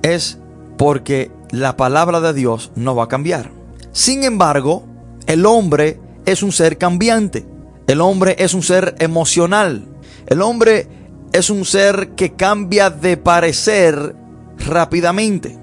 es 0.00 0.38
porque 0.78 1.30
la 1.50 1.76
palabra 1.76 2.22
de 2.22 2.32
Dios 2.32 2.70
no 2.76 2.96
va 2.96 3.04
a 3.04 3.08
cambiar. 3.08 3.50
Sin 3.92 4.24
embargo, 4.24 4.84
el 5.26 5.44
hombre 5.44 6.00
es 6.24 6.42
un 6.42 6.50
ser 6.50 6.78
cambiante. 6.78 7.44
El 7.88 8.00
hombre 8.00 8.36
es 8.38 8.54
un 8.54 8.62
ser 8.62 8.94
emocional. 9.00 9.84
El 10.28 10.40
hombre 10.40 11.03
es 11.34 11.50
un 11.50 11.64
ser 11.64 12.10
que 12.10 12.34
cambia 12.34 12.90
de 12.90 13.16
parecer 13.16 14.14
rápidamente. 14.56 15.58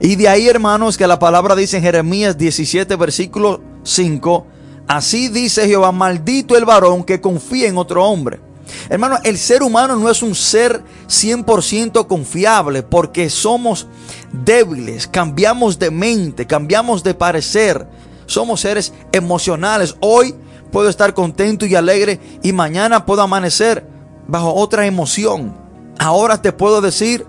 Y 0.00 0.14
de 0.14 0.28
ahí, 0.28 0.46
hermanos, 0.46 0.96
que 0.96 1.08
la 1.08 1.18
palabra 1.18 1.56
dice 1.56 1.78
en 1.78 1.82
Jeremías 1.82 2.38
17, 2.38 2.94
versículo 2.94 3.60
5, 3.82 4.46
así 4.86 5.26
dice 5.26 5.66
Jehová, 5.66 5.90
maldito 5.90 6.56
el 6.56 6.64
varón 6.64 7.02
que 7.02 7.20
confía 7.20 7.66
en 7.66 7.78
otro 7.78 8.04
hombre. 8.04 8.38
Hermano, 8.88 9.18
el 9.24 9.38
ser 9.38 9.64
humano 9.64 9.96
no 9.96 10.08
es 10.08 10.22
un 10.22 10.36
ser 10.36 10.84
100% 11.08 12.06
confiable 12.06 12.84
porque 12.84 13.28
somos 13.28 13.88
débiles, 14.32 15.08
cambiamos 15.08 15.80
de 15.80 15.90
mente, 15.90 16.46
cambiamos 16.46 17.02
de 17.02 17.14
parecer, 17.14 17.88
somos 18.26 18.60
seres 18.60 18.92
emocionales. 19.10 19.96
Hoy 19.98 20.36
puedo 20.70 20.88
estar 20.88 21.12
contento 21.12 21.66
y 21.66 21.74
alegre 21.74 22.20
y 22.44 22.52
mañana 22.52 23.04
puedo 23.04 23.22
amanecer 23.22 23.97
bajo 24.28 24.54
otra 24.54 24.86
emoción. 24.86 25.56
Ahora 25.98 26.40
te 26.40 26.52
puedo 26.52 26.80
decir, 26.80 27.26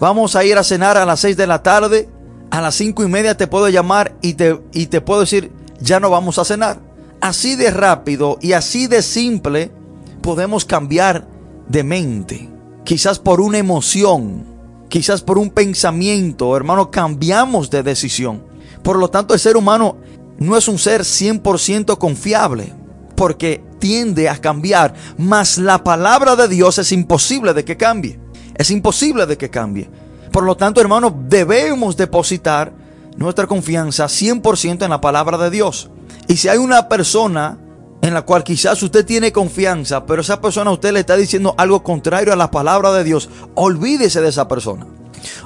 vamos 0.00 0.34
a 0.34 0.44
ir 0.44 0.58
a 0.58 0.64
cenar 0.64 0.96
a 0.96 1.06
las 1.06 1.20
6 1.20 1.36
de 1.36 1.46
la 1.46 1.62
tarde, 1.62 2.08
a 2.50 2.60
las 2.60 2.74
cinco 2.74 3.04
y 3.04 3.08
media 3.08 3.36
te 3.36 3.46
puedo 3.46 3.68
llamar 3.68 4.16
y 4.20 4.34
te, 4.34 4.60
y 4.72 4.86
te 4.86 5.00
puedo 5.00 5.20
decir, 5.20 5.52
ya 5.80 6.00
no 6.00 6.10
vamos 6.10 6.38
a 6.38 6.44
cenar. 6.44 6.80
Así 7.20 7.54
de 7.54 7.70
rápido 7.70 8.38
y 8.40 8.52
así 8.52 8.86
de 8.88 9.02
simple 9.02 9.70
podemos 10.20 10.64
cambiar 10.64 11.28
de 11.68 11.84
mente. 11.84 12.48
Quizás 12.84 13.18
por 13.18 13.40
una 13.40 13.58
emoción, 13.58 14.44
quizás 14.88 15.22
por 15.22 15.38
un 15.38 15.50
pensamiento, 15.50 16.56
hermano, 16.56 16.90
cambiamos 16.90 17.70
de 17.70 17.82
decisión. 17.82 18.42
Por 18.82 18.98
lo 18.98 19.08
tanto, 19.08 19.34
el 19.34 19.40
ser 19.40 19.56
humano 19.56 19.98
no 20.38 20.56
es 20.56 20.66
un 20.66 20.78
ser 20.78 21.02
100% 21.02 21.98
confiable, 21.98 22.72
porque 23.14 23.62
tiende 23.80 24.28
a 24.28 24.40
cambiar, 24.40 24.94
mas 25.18 25.58
la 25.58 25.82
palabra 25.82 26.36
de 26.36 26.46
Dios 26.46 26.78
es 26.78 26.92
imposible 26.92 27.52
de 27.54 27.64
que 27.64 27.76
cambie. 27.76 28.20
Es 28.54 28.70
imposible 28.70 29.26
de 29.26 29.36
que 29.36 29.50
cambie. 29.50 29.90
Por 30.30 30.44
lo 30.44 30.56
tanto, 30.56 30.80
hermano, 30.80 31.12
debemos 31.28 31.96
depositar 31.96 32.72
nuestra 33.16 33.46
confianza 33.46 34.04
100% 34.04 34.84
en 34.84 34.90
la 34.90 35.00
palabra 35.00 35.36
de 35.38 35.50
Dios. 35.50 35.90
Y 36.28 36.36
si 36.36 36.48
hay 36.48 36.58
una 36.58 36.88
persona 36.88 37.58
en 38.02 38.14
la 38.14 38.22
cual 38.22 38.44
quizás 38.44 38.82
usted 38.82 39.04
tiene 39.04 39.32
confianza, 39.32 40.06
pero 40.06 40.22
esa 40.22 40.40
persona 40.40 40.70
a 40.70 40.74
usted 40.74 40.92
le 40.92 41.00
está 41.00 41.16
diciendo 41.16 41.54
algo 41.58 41.82
contrario 41.82 42.32
a 42.32 42.36
la 42.36 42.50
palabra 42.50 42.92
de 42.92 43.04
Dios, 43.04 43.28
olvídese 43.54 44.20
de 44.20 44.28
esa 44.28 44.46
persona. 44.46 44.86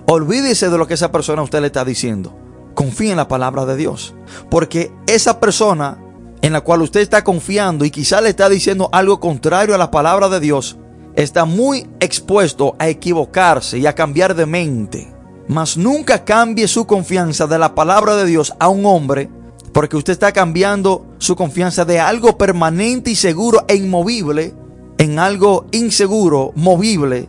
Olvídese 0.06 0.68
de 0.70 0.78
lo 0.78 0.86
que 0.86 0.94
esa 0.94 1.10
persona 1.10 1.40
a 1.40 1.44
usted 1.44 1.60
le 1.60 1.68
está 1.68 1.84
diciendo. 1.84 2.36
Confíe 2.74 3.10
en 3.10 3.16
la 3.16 3.28
palabra 3.28 3.64
de 3.64 3.76
Dios. 3.76 4.14
Porque 4.50 4.92
esa 5.06 5.40
persona 5.40 5.98
en 6.44 6.52
la 6.52 6.60
cual 6.60 6.82
usted 6.82 7.00
está 7.00 7.24
confiando 7.24 7.86
y 7.86 7.90
quizás 7.90 8.22
le 8.22 8.28
está 8.28 8.50
diciendo 8.50 8.90
algo 8.92 9.18
contrario 9.18 9.74
a 9.74 9.78
la 9.78 9.90
palabra 9.90 10.28
de 10.28 10.40
Dios, 10.40 10.76
está 11.16 11.46
muy 11.46 11.88
expuesto 12.00 12.76
a 12.78 12.90
equivocarse 12.90 13.78
y 13.78 13.86
a 13.86 13.94
cambiar 13.94 14.34
de 14.34 14.44
mente. 14.44 15.10
Mas 15.48 15.78
nunca 15.78 16.22
cambie 16.22 16.68
su 16.68 16.86
confianza 16.86 17.46
de 17.46 17.58
la 17.58 17.74
palabra 17.74 18.14
de 18.16 18.26
Dios 18.26 18.52
a 18.58 18.68
un 18.68 18.84
hombre 18.84 19.30
porque 19.72 19.96
usted 19.96 20.12
está 20.12 20.32
cambiando 20.32 21.06
su 21.16 21.34
confianza 21.34 21.86
de 21.86 21.98
algo 21.98 22.36
permanente 22.36 23.10
y 23.10 23.16
seguro 23.16 23.64
e 23.66 23.76
inmovible 23.76 24.52
en 24.98 25.18
algo 25.18 25.64
inseguro, 25.72 26.52
movible 26.56 27.26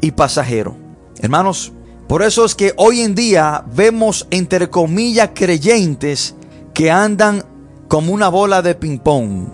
y 0.00 0.10
pasajero. 0.10 0.76
Hermanos, 1.20 1.72
por 2.08 2.24
eso 2.24 2.44
es 2.44 2.56
que 2.56 2.74
hoy 2.78 3.02
en 3.02 3.14
día 3.14 3.64
vemos 3.72 4.26
entre 4.32 4.70
comillas 4.70 5.30
creyentes 5.34 6.34
que 6.74 6.90
andan 6.90 7.44
como 7.88 8.12
una 8.12 8.28
bola 8.28 8.62
de 8.62 8.74
ping-pong. 8.74 9.48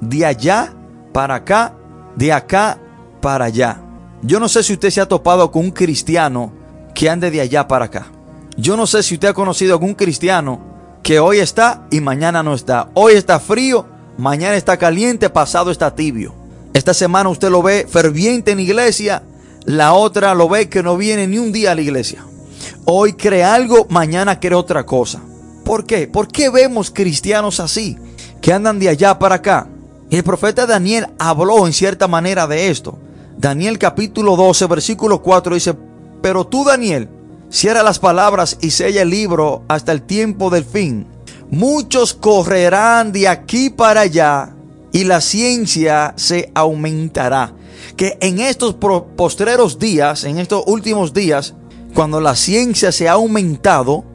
De 0.00 0.26
allá 0.26 0.72
para 1.12 1.36
acá, 1.36 1.74
de 2.16 2.32
acá 2.32 2.78
para 3.20 3.46
allá. 3.46 3.80
Yo 4.22 4.38
no 4.40 4.48
sé 4.48 4.62
si 4.62 4.72
usted 4.72 4.90
se 4.90 5.00
ha 5.00 5.06
topado 5.06 5.50
con 5.50 5.64
un 5.64 5.70
cristiano 5.70 6.52
que 6.94 7.08
ande 7.08 7.30
de 7.30 7.40
allá 7.40 7.66
para 7.66 7.86
acá. 7.86 8.06
Yo 8.56 8.76
no 8.76 8.86
sé 8.86 9.02
si 9.02 9.14
usted 9.14 9.28
ha 9.28 9.34
conocido 9.34 9.74
algún 9.74 9.94
cristiano 9.94 10.60
que 11.02 11.18
hoy 11.18 11.38
está 11.38 11.86
y 11.90 12.00
mañana 12.00 12.42
no 12.42 12.54
está. 12.54 12.90
Hoy 12.94 13.14
está 13.14 13.40
frío, 13.40 13.86
mañana 14.18 14.56
está 14.56 14.76
caliente, 14.76 15.30
pasado 15.30 15.70
está 15.70 15.94
tibio. 15.94 16.34
Esta 16.74 16.94
semana 16.94 17.28
usted 17.28 17.50
lo 17.50 17.62
ve 17.62 17.86
ferviente 17.88 18.52
en 18.52 18.60
iglesia, 18.60 19.22
la 19.64 19.92
otra 19.92 20.34
lo 20.34 20.48
ve 20.48 20.68
que 20.68 20.82
no 20.82 20.96
viene 20.96 21.26
ni 21.26 21.38
un 21.38 21.52
día 21.52 21.72
a 21.72 21.74
la 21.74 21.82
iglesia. 21.82 22.24
Hoy 22.84 23.14
cree 23.14 23.44
algo, 23.44 23.86
mañana 23.90 24.40
cree 24.40 24.54
otra 24.54 24.84
cosa. 24.84 25.20
¿Por 25.72 25.86
qué? 25.86 26.06
¿Por 26.06 26.28
qué 26.28 26.50
vemos 26.50 26.90
cristianos 26.90 27.58
así, 27.58 27.96
que 28.42 28.52
andan 28.52 28.78
de 28.78 28.90
allá 28.90 29.18
para 29.18 29.36
acá? 29.36 29.68
Y 30.10 30.16
el 30.16 30.22
profeta 30.22 30.66
Daniel 30.66 31.06
habló 31.18 31.66
en 31.66 31.72
cierta 31.72 32.06
manera 32.06 32.46
de 32.46 32.68
esto. 32.68 32.98
Daniel 33.38 33.78
capítulo 33.78 34.36
12, 34.36 34.66
versículo 34.66 35.22
4 35.22 35.54
dice, 35.54 35.74
pero 36.20 36.46
tú 36.46 36.66
Daniel, 36.66 37.08
Cierra 37.48 37.82
las 37.82 37.98
palabras 37.98 38.58
y 38.60 38.68
sella 38.68 39.00
el 39.00 39.08
libro 39.08 39.62
hasta 39.66 39.92
el 39.92 40.02
tiempo 40.02 40.50
del 40.50 40.66
fin. 40.66 41.06
Muchos 41.50 42.12
correrán 42.12 43.10
de 43.10 43.28
aquí 43.28 43.70
para 43.70 44.02
allá 44.02 44.54
y 44.92 45.04
la 45.04 45.22
ciencia 45.22 46.12
se 46.16 46.52
aumentará. 46.54 47.54
Que 47.96 48.18
en 48.20 48.40
estos 48.40 48.74
postreros 48.74 49.78
días, 49.78 50.24
en 50.24 50.38
estos 50.38 50.64
últimos 50.66 51.14
días, 51.14 51.54
cuando 51.94 52.20
la 52.20 52.36
ciencia 52.36 52.92
se 52.92 53.08
ha 53.08 53.12
aumentado, 53.12 54.11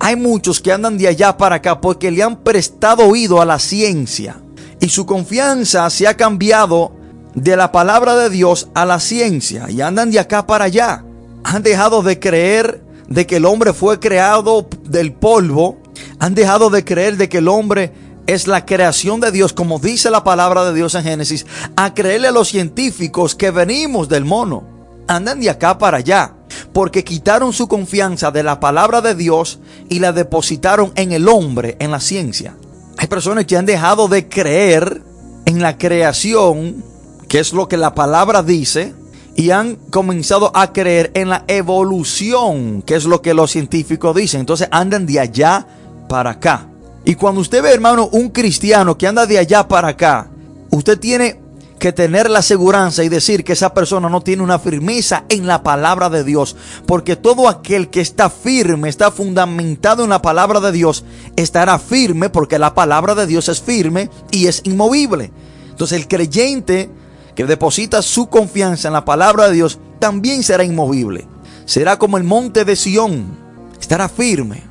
hay 0.00 0.16
muchos 0.16 0.60
que 0.60 0.72
andan 0.72 0.98
de 0.98 1.08
allá 1.08 1.36
para 1.36 1.56
acá 1.56 1.80
porque 1.80 2.10
le 2.10 2.22
han 2.22 2.36
prestado 2.36 3.04
oído 3.04 3.40
a 3.40 3.44
la 3.44 3.58
ciencia. 3.58 4.40
Y 4.80 4.88
su 4.88 5.06
confianza 5.06 5.88
se 5.90 6.06
ha 6.06 6.16
cambiado 6.16 6.92
de 7.34 7.56
la 7.56 7.72
palabra 7.72 8.16
de 8.16 8.30
Dios 8.30 8.68
a 8.74 8.84
la 8.84 9.00
ciencia. 9.00 9.68
Y 9.70 9.80
andan 9.80 10.10
de 10.10 10.20
acá 10.20 10.46
para 10.46 10.66
allá 10.66 11.04
han 11.44 11.62
dejado 11.62 12.02
de 12.02 12.18
creer 12.18 12.82
de 13.08 13.26
que 13.26 13.36
el 13.36 13.46
hombre 13.46 13.72
fue 13.72 13.98
creado 13.98 14.68
del 14.84 15.14
polvo, 15.14 15.78
han 16.18 16.34
dejado 16.34 16.68
de 16.68 16.84
creer 16.84 17.16
de 17.16 17.28
que 17.28 17.38
el 17.38 17.48
hombre 17.48 17.92
es 18.26 18.46
la 18.46 18.66
creación 18.66 19.20
de 19.20 19.32
Dios, 19.32 19.54
como 19.54 19.78
dice 19.78 20.10
la 20.10 20.24
palabra 20.24 20.64
de 20.64 20.74
Dios 20.74 20.94
en 20.94 21.04
Génesis, 21.04 21.46
a 21.76 21.94
creerle 21.94 22.28
a 22.28 22.32
los 22.32 22.48
científicos 22.48 23.34
que 23.34 23.50
venimos 23.50 24.10
del 24.10 24.26
mono. 24.26 24.64
Andan 25.06 25.40
de 25.40 25.48
acá 25.48 25.78
para 25.78 25.98
allá, 25.98 26.34
porque 26.78 27.02
quitaron 27.02 27.52
su 27.52 27.66
confianza 27.66 28.30
de 28.30 28.44
la 28.44 28.60
palabra 28.60 29.00
de 29.00 29.16
Dios 29.16 29.58
y 29.88 29.98
la 29.98 30.12
depositaron 30.12 30.92
en 30.94 31.10
el 31.10 31.26
hombre, 31.26 31.76
en 31.80 31.90
la 31.90 31.98
ciencia. 31.98 32.54
Hay 32.98 33.08
personas 33.08 33.46
que 33.46 33.56
han 33.56 33.66
dejado 33.66 34.06
de 34.06 34.28
creer 34.28 35.02
en 35.44 35.60
la 35.60 35.76
creación, 35.76 36.84
que 37.26 37.40
es 37.40 37.52
lo 37.52 37.66
que 37.66 37.76
la 37.76 37.96
palabra 37.96 38.44
dice, 38.44 38.94
y 39.34 39.50
han 39.50 39.74
comenzado 39.90 40.52
a 40.54 40.72
creer 40.72 41.10
en 41.14 41.30
la 41.30 41.42
evolución, 41.48 42.82
que 42.82 42.94
es 42.94 43.06
lo 43.06 43.22
que 43.22 43.34
los 43.34 43.50
científicos 43.50 44.14
dicen. 44.14 44.38
Entonces 44.38 44.68
andan 44.70 45.04
de 45.04 45.18
allá 45.18 45.66
para 46.08 46.30
acá. 46.30 46.68
Y 47.04 47.16
cuando 47.16 47.40
usted 47.40 47.60
ve, 47.60 47.74
hermano, 47.74 48.08
un 48.12 48.28
cristiano 48.28 48.96
que 48.96 49.08
anda 49.08 49.26
de 49.26 49.40
allá 49.40 49.66
para 49.66 49.88
acá, 49.88 50.30
usted 50.70 50.96
tiene 50.96 51.40
que 51.78 51.92
tener 51.92 52.28
la 52.28 52.42
seguridad 52.42 52.92
y 52.98 53.08
decir 53.08 53.44
que 53.44 53.54
esa 53.54 53.72
persona 53.72 54.08
no 54.08 54.20
tiene 54.20 54.42
una 54.42 54.58
firmeza 54.58 55.24
en 55.28 55.46
la 55.46 55.62
palabra 55.62 56.10
de 56.10 56.24
Dios. 56.24 56.56
Porque 56.86 57.16
todo 57.16 57.48
aquel 57.48 57.88
que 57.88 58.00
está 58.00 58.28
firme, 58.28 58.88
está 58.88 59.10
fundamentado 59.10 60.04
en 60.04 60.10
la 60.10 60.20
palabra 60.20 60.60
de 60.60 60.72
Dios, 60.72 61.04
estará 61.36 61.78
firme 61.78 62.28
porque 62.28 62.58
la 62.58 62.74
palabra 62.74 63.14
de 63.14 63.26
Dios 63.26 63.48
es 63.48 63.62
firme 63.62 64.10
y 64.30 64.46
es 64.46 64.60
inmovible. 64.64 65.30
Entonces 65.70 65.98
el 65.98 66.08
creyente 66.08 66.90
que 67.34 67.44
deposita 67.44 68.02
su 68.02 68.28
confianza 68.28 68.88
en 68.88 68.94
la 68.94 69.04
palabra 69.04 69.46
de 69.46 69.54
Dios 69.54 69.78
también 69.98 70.42
será 70.42 70.64
inmovible. 70.64 71.26
Será 71.64 71.98
como 71.98 72.16
el 72.16 72.24
monte 72.24 72.64
de 72.64 72.76
Sión, 72.76 73.36
estará 73.80 74.08
firme. 74.08 74.64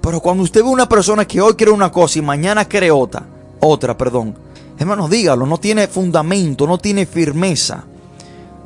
Pero 0.00 0.20
cuando 0.20 0.42
usted 0.42 0.62
ve 0.62 0.68
una 0.68 0.88
persona 0.88 1.24
que 1.26 1.40
hoy 1.40 1.54
cree 1.54 1.72
una 1.72 1.92
cosa 1.92 2.18
y 2.18 2.22
mañana 2.22 2.68
cree 2.68 2.90
otra, 2.90 3.24
otra, 3.60 3.96
perdón, 3.96 4.34
Hermanos, 4.78 5.10
dígalo, 5.10 5.44
no 5.44 5.58
tiene 5.58 5.88
fundamento, 5.88 6.66
no 6.66 6.78
tiene 6.78 7.04
firmeza. 7.04 7.84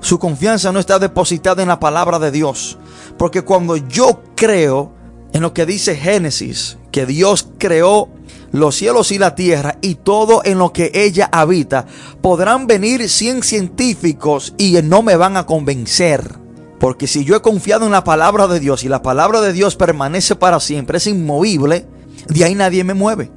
Su 0.01 0.19
confianza 0.19 0.71
no 0.73 0.79
está 0.79 0.99
depositada 0.99 1.63
en 1.63 1.69
la 1.69 1.81
palabra 1.81 2.19
de 2.19 2.31
Dios. 2.31 2.79
Porque 3.17 3.43
cuando 3.43 3.77
yo 3.77 4.23
creo 4.35 4.93
en 5.33 5.41
lo 5.41 5.55
que 5.55 5.65
dice 5.65 5.97
Génesis, 5.97 6.77
que 6.91 7.07
Dios 7.07 7.49
creó 7.59 8.09
los 8.51 8.75
cielos 8.75 9.13
y 9.13 9.19
la 9.19 9.35
tierra 9.35 9.79
y 9.81 9.95
todo 9.95 10.43
en 10.45 10.59
lo 10.59 10.73
que 10.73 10.91
ella 10.93 11.31
habita, 11.33 11.87
podrán 12.21 12.67
venir 12.67 13.09
100 13.09 13.43
científicos 13.43 14.53
y 14.59 14.73
no 14.83 15.03
me 15.03 15.17
van 15.17 15.39
a 15.39 15.47
convencer. 15.47 16.37
Porque 16.79 17.07
si 17.07 17.25
yo 17.25 17.37
he 17.37 17.41
confiado 17.41 17.87
en 17.87 17.93
la 17.93 18.05
palabra 18.05 18.49
de 18.49 18.61
Dios 18.61 18.85
y 18.85 18.89
la 18.89 19.03
palabra 19.03 19.41
de 19.41 19.53
Dios 19.53 19.77
permanece 19.77 20.37
para 20.37 20.61
siempre, 20.61 20.99
es 20.99 21.07
inmovible, 21.07 21.87
de 22.29 22.45
ahí 22.45 22.55
nadie 22.55 22.85
me 22.85 22.93
mueve. 22.93 23.31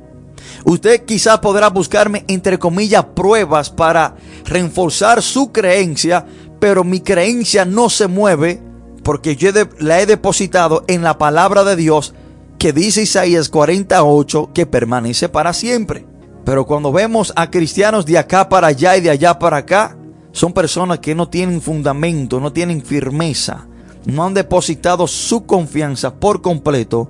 Usted 0.64 1.06
quizás 1.06 1.40
podrá 1.40 1.70
buscarme, 1.70 2.26
entre 2.28 2.60
comillas, 2.60 3.06
pruebas 3.16 3.70
para 3.70 4.16
reforzar 4.46 5.22
su 5.22 5.52
creencia, 5.52 6.26
pero 6.60 6.84
mi 6.84 7.02
creencia 7.02 7.66
no 7.66 7.90
se 7.90 8.08
mueve 8.08 8.62
porque 9.04 9.36
yo 9.36 9.52
la 9.80 10.02
he 10.02 10.06
depositado 10.06 10.84
en 10.88 11.04
la 11.04 11.18
palabra 11.18 11.64
de 11.64 11.76
Dios 11.76 12.16
que 12.58 12.74
dice 12.74 13.04
Isaías 13.04 13.50
48 13.50 14.50
que 14.54 14.66
permanece 14.66 15.30
para 15.30 15.54
siempre. 15.54 16.08
Pero 16.44 16.66
cuando 16.66 16.92
vemos 16.92 17.34
a 17.36 17.52
cristianos 17.52 18.06
de 18.06 18.18
acá 18.18 18.50
para 18.50 18.68
allá 18.68 18.98
y 18.98 19.02
de 19.02 19.12
allá 19.12 19.38
para 19.38 19.58
acá, 19.58 19.98
son 20.32 20.54
personas 20.54 21.00
que 21.00 21.16
no 21.16 21.30
tienen 21.30 21.62
fundamento, 21.62 22.40
no 22.40 22.52
tienen 22.52 22.84
firmeza, 22.84 23.68
no 24.06 24.26
han 24.26 24.34
depositado 24.34 25.08
su 25.08 25.46
confianza 25.46 26.16
por 26.16 26.42
completo 26.42 27.10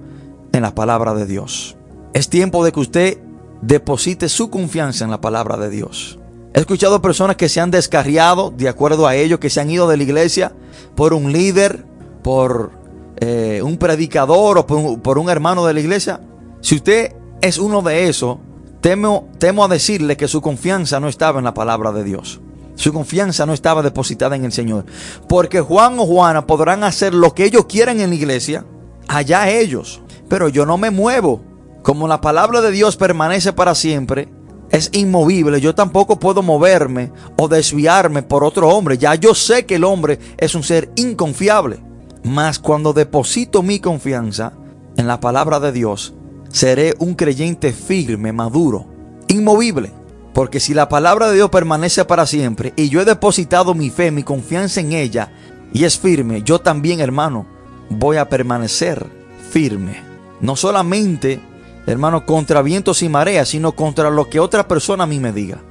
en 0.52 0.62
la 0.62 0.76
palabra 0.76 1.14
de 1.14 1.26
Dios. 1.26 1.76
Es 2.14 2.30
tiempo 2.30 2.64
de 2.64 2.72
que 2.72 2.80
usted 2.80 3.18
deposite 3.66 4.30
su 4.30 4.50
confianza 4.50 5.06
en 5.06 5.12
la 5.12 5.22
palabra 5.22 5.58
de 5.58 5.70
Dios. 5.70 6.20
He 6.54 6.60
escuchado 6.60 7.02
personas 7.02 7.36
que 7.36 7.50
se 7.50 7.60
han 7.60 7.72
descarriado 7.72 8.54
de 8.56 8.70
acuerdo 8.70 9.08
a 9.08 9.16
ello, 9.16 9.40
que 9.40 9.50
se 9.50 9.60
han 9.60 9.70
ido 9.70 9.88
de 9.88 9.98
la 9.98 10.04
iglesia 10.04 10.54
por 10.96 11.14
un 11.14 11.34
líder, 11.34 11.86
por 12.24 12.72
eh, 13.18 13.62
un 13.64 13.78
predicador 13.78 14.60
o 14.60 14.66
por 14.68 15.18
un, 15.18 15.30
hermano 15.30 15.66
de 15.66 15.74
la 15.74 15.80
iglesia. 15.80 16.22
Si 16.62 16.76
usted 16.76 17.14
es 17.42 17.58
uno 17.58 17.82
de 17.82 18.08
esos, 18.08 18.38
temo, 18.82 19.30
temo 19.40 19.66
a 19.66 19.68
decirle 19.68 20.16
que 20.16 20.28
su 20.28 20.42
confianza 20.42 21.00
no 21.00 21.08
estaba 21.08 21.40
en 21.40 21.46
la 21.46 21.54
palabra 21.54 21.92
de 21.92 22.04
Dios. 22.04 22.40
Su 22.76 22.94
confianza 22.94 23.46
no 23.46 23.54
estaba 23.54 23.82
depositada 23.82 24.36
en 24.36 24.46
el 24.46 24.52
Señor. 24.52 24.86
Porque 25.28 25.62
Juan 25.62 26.00
o 26.00 26.06
Juana 26.06 26.46
podrán 26.46 26.84
hacer 26.84 27.14
lo 27.14 27.34
que 27.34 27.46
ellos 27.46 27.66
quieran 27.66 28.00
en 28.00 28.10
la 28.10 28.16
iglesia, 28.16 28.66
allá 29.08 29.50
ellos. 29.50 30.02
Pero 30.30 30.50
yo 30.50 30.66
no 30.66 30.78
me 30.78 30.92
muevo 30.92 31.42
como 31.86 32.08
la 32.08 32.20
palabra 32.20 32.62
de 32.62 32.72
Dios 32.72 32.98
permanece 32.98 33.54
para 33.54 33.76
siempre, 33.76 34.28
es 34.72 34.90
inmovible, 34.94 35.62
yo 35.62 35.76
tampoco 35.76 36.18
puedo 36.18 36.42
moverme 36.42 37.12
o 37.38 37.48
desviarme 37.48 38.24
por 38.24 38.44
otro 38.44 38.70
hombre. 38.70 38.98
Ya 38.98 39.14
yo 39.14 39.36
sé 39.36 39.68
que 39.68 39.76
el 39.76 39.84
hombre 39.84 40.18
es 40.40 40.56
un 40.56 40.64
ser 40.64 40.90
inconfiable. 40.96 41.80
Mas 42.24 42.58
cuando 42.58 42.92
deposito 42.92 43.62
mi 43.62 43.80
confianza 43.80 44.54
en 44.98 45.06
la 45.06 45.20
palabra 45.20 45.60
de 45.60 45.72
Dios, 45.72 46.16
seré 46.50 46.96
un 46.98 47.14
creyente 47.14 47.72
firme, 47.72 48.34
maduro, 48.34 48.88
inmovible. 49.28 49.92
Porque 50.34 50.60
si 50.60 50.74
la 50.74 50.90
palabra 50.90 51.28
de 51.28 51.36
Dios 51.36 51.52
permanece 51.52 52.04
para 52.04 52.26
siempre 52.26 52.74
y 52.76 52.90
yo 52.90 53.00
he 53.00 53.06
depositado 53.06 53.76
mi 53.76 53.92
fe, 53.92 54.10
mi 54.10 54.24
confianza 54.24 54.80
en 54.80 54.94
ella 54.94 55.32
y 55.72 55.84
es 55.84 56.00
firme, 56.00 56.42
yo 56.42 56.60
también, 56.60 57.00
hermano, 57.00 57.46
voy 57.92 58.18
a 58.18 58.28
permanecer 58.28 59.06
firme. 59.52 60.02
No 60.42 60.56
solamente 60.56 61.40
hermano, 61.86 62.26
contra 62.26 62.62
vientos 62.62 63.02
y 63.04 63.10
mareas, 63.10 63.50
sino 63.50 63.74
contra 63.74 64.10
lo 64.10 64.30
que 64.30 64.40
otra 64.40 64.68
persona 64.68 65.04
a 65.04 65.08
mí 65.08 65.20
me 65.20 65.32
diga. 65.32 65.62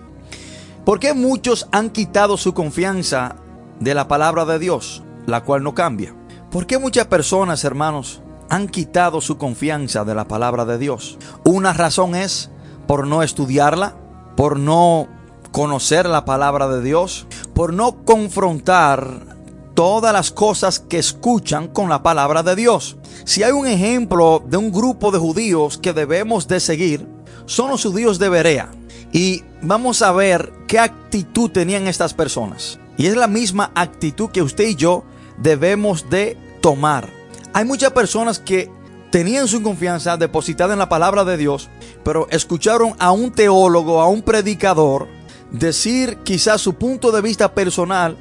¿Por 0.84 1.00
qué 1.00 1.14
muchos 1.14 1.66
han 1.72 1.90
quitado 1.90 2.36
su 2.36 2.52
confianza 2.52 3.36
de 3.80 3.94
la 3.94 4.06
palabra 4.06 4.44
de 4.44 4.58
Dios, 4.58 5.02
la 5.26 5.42
cual 5.42 5.62
no 5.62 5.74
cambia? 5.74 6.14
¿Por 6.50 6.66
qué 6.66 6.78
muchas 6.78 7.06
personas, 7.06 7.64
hermanos, 7.64 8.20
han 8.50 8.68
quitado 8.68 9.20
su 9.20 9.38
confianza 9.38 10.04
de 10.04 10.14
la 10.14 10.28
palabra 10.28 10.64
de 10.64 10.78
Dios? 10.78 11.18
Una 11.44 11.72
razón 11.72 12.14
es 12.14 12.50
por 12.86 13.06
no 13.06 13.22
estudiarla, 13.22 13.96
por 14.36 14.58
no 14.58 15.08
conocer 15.52 16.06
la 16.06 16.24
palabra 16.24 16.68
de 16.68 16.82
Dios, 16.82 17.26
por 17.54 17.72
no 17.72 18.04
confrontar 18.04 19.33
todas 19.74 20.12
las 20.12 20.30
cosas 20.30 20.78
que 20.78 20.98
escuchan 20.98 21.68
con 21.68 21.88
la 21.88 22.02
palabra 22.02 22.42
de 22.42 22.56
Dios. 22.56 22.96
Si 23.24 23.42
hay 23.42 23.52
un 23.52 23.66
ejemplo 23.66 24.42
de 24.46 24.56
un 24.56 24.72
grupo 24.72 25.10
de 25.10 25.18
judíos 25.18 25.78
que 25.78 25.92
debemos 25.92 26.48
de 26.48 26.60
seguir, 26.60 27.06
son 27.46 27.70
los 27.70 27.82
judíos 27.82 28.18
de 28.18 28.28
Berea. 28.28 28.70
Y 29.12 29.42
vamos 29.62 30.02
a 30.02 30.12
ver 30.12 30.52
qué 30.66 30.78
actitud 30.78 31.50
tenían 31.50 31.86
estas 31.86 32.14
personas. 32.14 32.78
Y 32.96 33.06
es 33.06 33.16
la 33.16 33.26
misma 33.26 33.70
actitud 33.74 34.30
que 34.30 34.42
usted 34.42 34.68
y 34.68 34.76
yo 34.76 35.04
debemos 35.38 36.08
de 36.10 36.36
tomar. 36.60 37.08
Hay 37.52 37.64
muchas 37.64 37.92
personas 37.92 38.38
que 38.38 38.70
tenían 39.10 39.46
su 39.46 39.62
confianza 39.62 40.16
depositada 40.16 40.72
en 40.72 40.78
la 40.78 40.88
palabra 40.88 41.24
de 41.24 41.36
Dios, 41.36 41.68
pero 42.02 42.26
escucharon 42.30 42.94
a 42.98 43.12
un 43.12 43.32
teólogo, 43.32 44.00
a 44.00 44.08
un 44.08 44.22
predicador, 44.22 45.06
decir 45.52 46.18
quizás 46.24 46.60
su 46.60 46.74
punto 46.74 47.12
de 47.12 47.20
vista 47.20 47.54
personal 47.54 48.16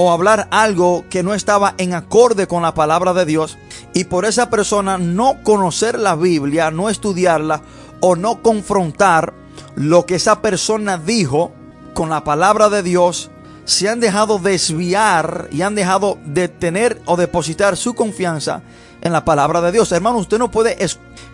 o 0.00 0.12
hablar 0.12 0.46
algo 0.52 1.04
que 1.10 1.24
no 1.24 1.34
estaba 1.34 1.74
en 1.76 1.92
acorde 1.92 2.46
con 2.46 2.62
la 2.62 2.72
palabra 2.72 3.14
de 3.14 3.24
Dios 3.24 3.58
y 3.94 4.04
por 4.04 4.26
esa 4.26 4.48
persona 4.48 4.96
no 4.96 5.42
conocer 5.42 5.98
la 5.98 6.14
Biblia, 6.14 6.70
no 6.70 6.88
estudiarla 6.88 7.62
o 7.98 8.14
no 8.14 8.40
confrontar 8.40 9.34
lo 9.74 10.06
que 10.06 10.14
esa 10.14 10.40
persona 10.40 10.98
dijo 10.98 11.50
con 11.94 12.10
la 12.10 12.22
palabra 12.22 12.68
de 12.68 12.84
Dios, 12.84 13.32
se 13.64 13.88
han 13.88 13.98
dejado 13.98 14.38
desviar 14.38 15.48
y 15.50 15.62
han 15.62 15.74
dejado 15.74 16.16
de 16.24 16.46
tener 16.46 17.02
o 17.06 17.16
depositar 17.16 17.76
su 17.76 17.94
confianza 17.94 18.62
en 19.00 19.12
la 19.12 19.24
palabra 19.24 19.60
de 19.60 19.72
Dios. 19.72 19.90
Hermano, 19.90 20.18
usted 20.18 20.38
no 20.38 20.48
puede 20.48 20.78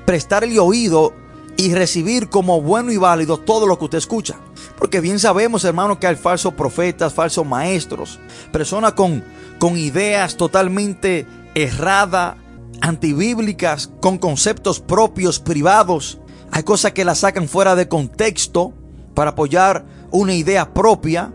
prestarle 0.06 0.58
oído 0.58 1.12
y 1.56 1.74
recibir 1.74 2.28
como 2.28 2.60
bueno 2.60 2.90
y 2.90 2.96
válido 2.96 3.38
todo 3.38 3.66
lo 3.66 3.78
que 3.78 3.84
usted 3.84 3.98
escucha. 3.98 4.36
Porque 4.78 5.00
bien 5.00 5.18
sabemos, 5.18 5.64
hermano, 5.64 5.98
que 5.98 6.06
hay 6.06 6.16
falsos 6.16 6.54
profetas, 6.54 7.14
falsos 7.14 7.46
maestros, 7.46 8.18
personas 8.52 8.92
con, 8.92 9.22
con 9.58 9.78
ideas 9.78 10.36
totalmente 10.36 11.26
erradas, 11.54 12.36
antibíblicas, 12.80 13.90
con 14.00 14.18
conceptos 14.18 14.80
propios, 14.80 15.38
privados. 15.38 16.18
Hay 16.50 16.64
cosas 16.64 16.92
que 16.92 17.04
las 17.04 17.18
sacan 17.18 17.48
fuera 17.48 17.76
de 17.76 17.88
contexto 17.88 18.72
para 19.14 19.30
apoyar 19.30 19.84
una 20.10 20.34
idea 20.34 20.74
propia. 20.74 21.32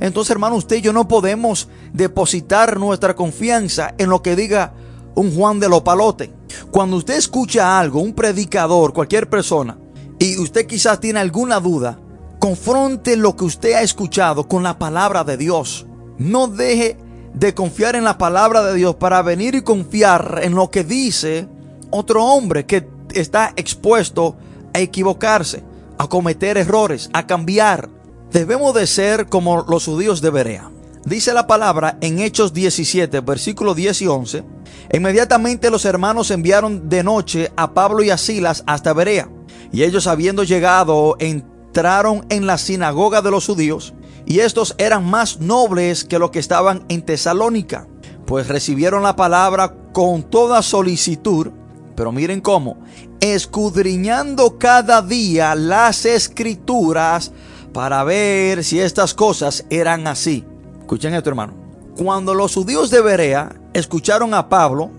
Entonces, 0.00 0.30
hermano, 0.32 0.56
usted 0.56 0.76
y 0.76 0.80
yo 0.82 0.92
no 0.92 1.08
podemos 1.08 1.68
depositar 1.92 2.78
nuestra 2.78 3.14
confianza 3.14 3.94
en 3.98 4.10
lo 4.10 4.22
que 4.22 4.36
diga 4.36 4.74
un 5.14 5.34
Juan 5.34 5.60
de 5.60 5.68
los 5.68 5.82
Palotes. 5.82 6.30
Cuando 6.70 6.96
usted 6.96 7.16
escucha 7.16 7.78
algo, 7.78 8.00
un 8.00 8.14
predicador, 8.14 8.92
cualquier 8.92 9.28
persona, 9.28 9.78
y 10.18 10.38
usted 10.38 10.66
quizás 10.66 11.00
tiene 11.00 11.20
alguna 11.20 11.60
duda, 11.60 11.98
confronte 12.38 13.16
lo 13.16 13.36
que 13.36 13.44
usted 13.44 13.74
ha 13.74 13.82
escuchado 13.82 14.48
con 14.48 14.62
la 14.62 14.78
palabra 14.78 15.24
de 15.24 15.36
Dios. 15.36 15.86
No 16.18 16.46
deje 16.46 16.96
de 17.34 17.54
confiar 17.54 17.96
en 17.96 18.04
la 18.04 18.18
palabra 18.18 18.62
de 18.62 18.74
Dios 18.74 18.96
para 18.96 19.22
venir 19.22 19.54
y 19.54 19.62
confiar 19.62 20.40
en 20.42 20.54
lo 20.54 20.70
que 20.70 20.84
dice 20.84 21.48
otro 21.90 22.24
hombre 22.24 22.66
que 22.66 22.88
está 23.14 23.52
expuesto 23.56 24.36
a 24.74 24.80
equivocarse, 24.80 25.62
a 25.98 26.08
cometer 26.08 26.56
errores, 26.56 27.10
a 27.12 27.26
cambiar. 27.26 27.88
Debemos 28.32 28.74
de 28.74 28.86
ser 28.86 29.26
como 29.26 29.64
los 29.68 29.86
judíos 29.86 30.20
de 30.20 30.30
Berea. 30.30 30.70
Dice 31.04 31.32
la 31.32 31.46
palabra 31.46 31.96
en 32.02 32.18
Hechos 32.18 32.52
17, 32.52 33.20
versículos 33.20 33.74
10 33.74 34.02
y 34.02 34.06
11. 34.06 34.44
Inmediatamente 34.92 35.70
los 35.70 35.86
hermanos 35.86 36.30
enviaron 36.30 36.90
de 36.90 37.02
noche 37.02 37.50
a 37.56 37.72
Pablo 37.72 38.02
y 38.02 38.10
a 38.10 38.18
Silas 38.18 38.62
hasta 38.66 38.92
Berea 38.92 39.30
Y 39.72 39.84
ellos 39.84 40.06
habiendo 40.06 40.44
llegado 40.44 41.16
entraron 41.18 42.26
en 42.28 42.46
la 42.46 42.58
sinagoga 42.58 43.22
de 43.22 43.30
los 43.30 43.46
judíos 43.46 43.94
y 44.26 44.40
estos 44.40 44.74
eran 44.78 45.04
más 45.08 45.40
nobles 45.40 46.04
que 46.04 46.18
los 46.18 46.30
que 46.30 46.38
estaban 46.38 46.84
en 46.88 47.02
Tesalónica, 47.02 47.88
pues 48.26 48.46
recibieron 48.46 49.02
la 49.02 49.16
palabra 49.16 49.74
con 49.92 50.22
toda 50.22 50.62
solicitud, 50.62 51.48
pero 51.96 52.12
miren 52.12 52.40
cómo, 52.40 52.76
escudriñando 53.20 54.58
cada 54.58 55.02
día 55.02 55.54
las 55.54 56.04
escrituras 56.04 57.32
para 57.72 58.04
ver 58.04 58.62
si 58.62 58.78
estas 58.78 59.14
cosas 59.14 59.64
eran 59.70 60.06
así. 60.06 60.44
Escuchen 60.90 61.14
esto, 61.14 61.30
hermano. 61.30 61.54
Cuando 61.96 62.34
los 62.34 62.52
judíos 62.52 62.90
de 62.90 63.00
Berea 63.00 63.54
escucharon 63.74 64.34
a 64.34 64.48
Pablo 64.48 64.90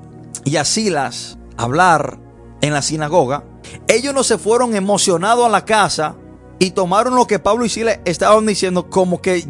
y 0.46 0.56
a 0.56 0.64
Silas 0.64 1.38
hablar 1.58 2.18
en 2.62 2.72
la 2.72 2.82
sinagoga, 2.82 3.44
ellos 3.90 4.14
no 4.14 4.24
se 4.24 4.38
fueron 4.38 4.74
emocionados 4.74 5.46
a 5.46 5.50
la 5.50 5.66
casa 5.66 6.16
y 6.60 6.72
tomaron 6.72 7.18
lo 7.18 7.28
que 7.28 7.40
Pablo 7.40 7.66
y 7.66 7.70
Silas 7.70 8.00
estaban 8.06 8.46
diciendo 8.46 8.90
como 8.90 9.22
que 9.22 9.46